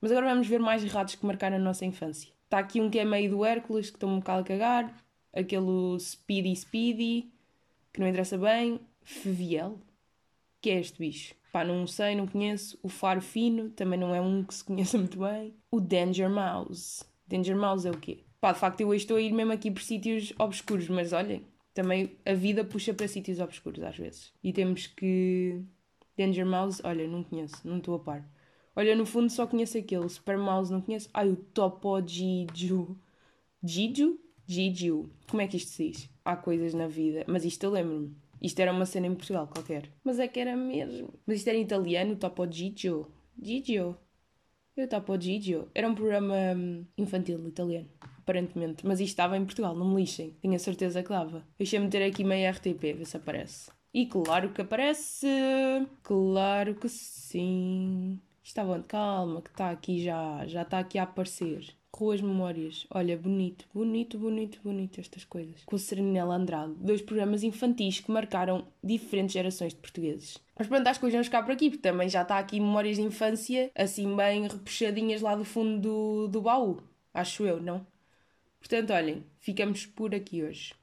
Mas 0.00 0.10
agora 0.10 0.26
vamos 0.26 0.48
ver 0.48 0.58
mais 0.58 0.82
ratos 0.92 1.14
que 1.14 1.24
marcaram 1.24 1.56
a 1.56 1.60
nossa 1.60 1.84
infância. 1.84 2.32
Está 2.44 2.58
aqui 2.58 2.80
um 2.80 2.90
que 2.90 2.98
é 2.98 3.04
meio 3.04 3.30
do 3.30 3.44
Hércules, 3.44 3.90
que 3.90 3.96
estou 3.96 4.10
um 4.10 4.18
bocado 4.18 4.40
a 4.40 4.44
cagar. 4.44 5.04
Aquele 5.32 6.00
Speedy 6.00 6.56
Speedy, 6.56 7.30
que 7.96 8.00
não 8.00 8.08
interessa 8.08 8.36
bem. 8.36 8.78
Feviel, 9.02 9.80
que 10.60 10.68
é 10.68 10.78
este 10.80 10.98
bicho? 10.98 11.34
Pá, 11.50 11.64
não 11.64 11.86
sei, 11.86 12.14
não 12.14 12.26
conheço. 12.26 12.78
O 12.82 12.90
Faro 12.90 13.22
Fino, 13.22 13.70
também 13.70 13.98
não 13.98 14.14
é 14.14 14.20
um 14.20 14.44
que 14.44 14.54
se 14.54 14.62
conheça 14.62 14.98
muito 14.98 15.18
bem. 15.18 15.54
O 15.70 15.80
Danger 15.80 16.28
Mouse. 16.28 17.02
Danger 17.26 17.56
Mouse 17.56 17.88
é 17.88 17.90
o 17.90 17.96
quê? 17.98 18.24
Pá, 18.38 18.52
de 18.52 18.58
facto 18.58 18.82
eu 18.82 18.88
hoje 18.88 19.04
estou 19.04 19.16
a 19.16 19.20
ir 19.20 19.32
mesmo 19.32 19.50
aqui 19.50 19.70
por 19.70 19.80
sítios 19.82 20.34
obscuros, 20.38 20.88
mas 20.90 21.14
olhem, 21.14 21.46
também 21.72 22.18
a 22.26 22.34
vida 22.34 22.62
puxa 22.64 22.92
para 22.92 23.08
sítios 23.08 23.40
obscuros 23.40 23.82
às 23.82 23.96
vezes. 23.96 24.32
E 24.44 24.52
temos 24.52 24.86
que... 24.86 25.62
Danger 26.18 26.44
Mouse, 26.44 26.82
olha, 26.84 27.08
não 27.08 27.24
conheço, 27.24 27.66
não 27.66 27.78
estou 27.78 27.94
a 27.94 27.98
par. 27.98 28.28
Olha, 28.74 28.94
no 28.94 29.06
fundo 29.06 29.30
só 29.30 29.46
conheço 29.46 29.78
aquele. 29.78 30.08
Super 30.10 30.36
Mouse 30.36 30.70
não 30.70 30.82
conheço. 30.82 31.08
Ai, 31.14 31.30
o 31.30 31.36
Topo 31.36 31.98
Jiju. 32.06 32.94
Jiju? 33.62 34.20
Jiju. 34.46 35.10
Como 35.30 35.40
é 35.40 35.48
que 35.48 35.56
isto 35.56 35.70
se 35.70 35.88
diz? 35.88 36.15
Há 36.26 36.34
coisas 36.34 36.74
na 36.74 36.88
vida. 36.88 37.24
Mas 37.28 37.44
isto 37.44 37.62
eu 37.62 37.70
lembro-me. 37.70 38.16
Isto 38.42 38.58
era 38.58 38.72
uma 38.72 38.84
cena 38.84 39.06
em 39.06 39.14
Portugal 39.14 39.46
qualquer. 39.46 39.88
Mas 40.02 40.18
é 40.18 40.26
que 40.26 40.40
era 40.40 40.56
mesmo. 40.56 41.14
Mas 41.24 41.38
isto 41.38 41.48
era 41.48 41.56
em 41.56 41.62
italiano, 41.62 42.16
Topo 42.16 42.44
Jiju. 42.50 43.06
Jiju. 43.40 43.96
Eu 44.76 44.84
estava 44.84 45.04
para 45.04 45.14
o 45.14 45.20
Gigio. 45.20 45.68
Era 45.72 45.88
um 45.88 45.94
programa 45.94 46.34
hum, 46.56 46.84
infantil 46.98 47.46
italiano, 47.46 47.88
aparentemente. 48.18 48.84
Mas 48.84 48.98
isto 48.98 49.10
estava 49.10 49.36
em 49.36 49.44
Portugal, 49.44 49.74
não 49.76 49.88
me 49.88 50.00
lixem. 50.00 50.36
Tenho 50.42 50.54
a 50.54 50.58
certeza 50.58 51.00
que 51.00 51.08
dava. 51.10 51.46
Deixa-me 51.56 51.88
ter 51.88 52.02
aqui 52.02 52.24
meia 52.24 52.50
RTP, 52.50 52.92
ver 52.92 53.06
se 53.06 53.16
aparece. 53.16 53.70
E 53.94 54.06
claro 54.06 54.52
que 54.52 54.62
aparece! 54.62 55.28
Claro 56.02 56.74
que 56.74 56.88
sim! 56.88 58.20
Estava 58.42 58.72
onde? 58.72 58.84
Calma, 58.88 59.40
que 59.40 59.50
está 59.50 59.70
aqui 59.70 60.02
já. 60.02 60.44
Já 60.46 60.62
está 60.62 60.80
aqui 60.80 60.98
a 60.98 61.04
aparecer. 61.04 61.75
Ruas 61.96 62.20
Memórias. 62.20 62.86
Olha, 62.90 63.16
bonito, 63.16 63.64
bonito, 63.72 64.18
bonito, 64.18 64.60
bonito 64.62 65.00
estas 65.00 65.24
coisas. 65.24 65.62
Com 65.64 65.78
Serenela 65.78 66.34
Andrade. 66.34 66.74
Dois 66.76 67.00
programas 67.00 67.42
infantis 67.42 68.00
que 68.00 68.10
marcaram 68.10 68.66
diferentes 68.84 69.32
gerações 69.32 69.72
de 69.72 69.80
portugueses. 69.80 70.36
Mas 70.58 70.68
pronto, 70.68 70.86
acho 70.86 71.00
que 71.00 71.06
hoje 71.06 71.14
vamos 71.14 71.28
ficar 71.28 71.42
por 71.42 71.52
aqui, 71.52 71.70
porque 71.70 71.88
também 71.88 72.06
já 72.06 72.20
está 72.20 72.38
aqui 72.38 72.60
Memórias 72.60 72.96
de 72.96 73.02
Infância, 73.02 73.70
assim 73.74 74.14
bem 74.14 74.42
repuxadinhas 74.42 75.22
lá 75.22 75.34
do 75.34 75.44
fundo 75.44 75.80
do, 75.80 76.28
do 76.28 76.42
baú. 76.42 76.82
Acho 77.14 77.46
eu, 77.46 77.62
não? 77.62 77.86
Portanto, 78.58 78.92
olhem, 78.92 79.24
ficamos 79.40 79.86
por 79.86 80.14
aqui 80.14 80.42
hoje. 80.42 80.74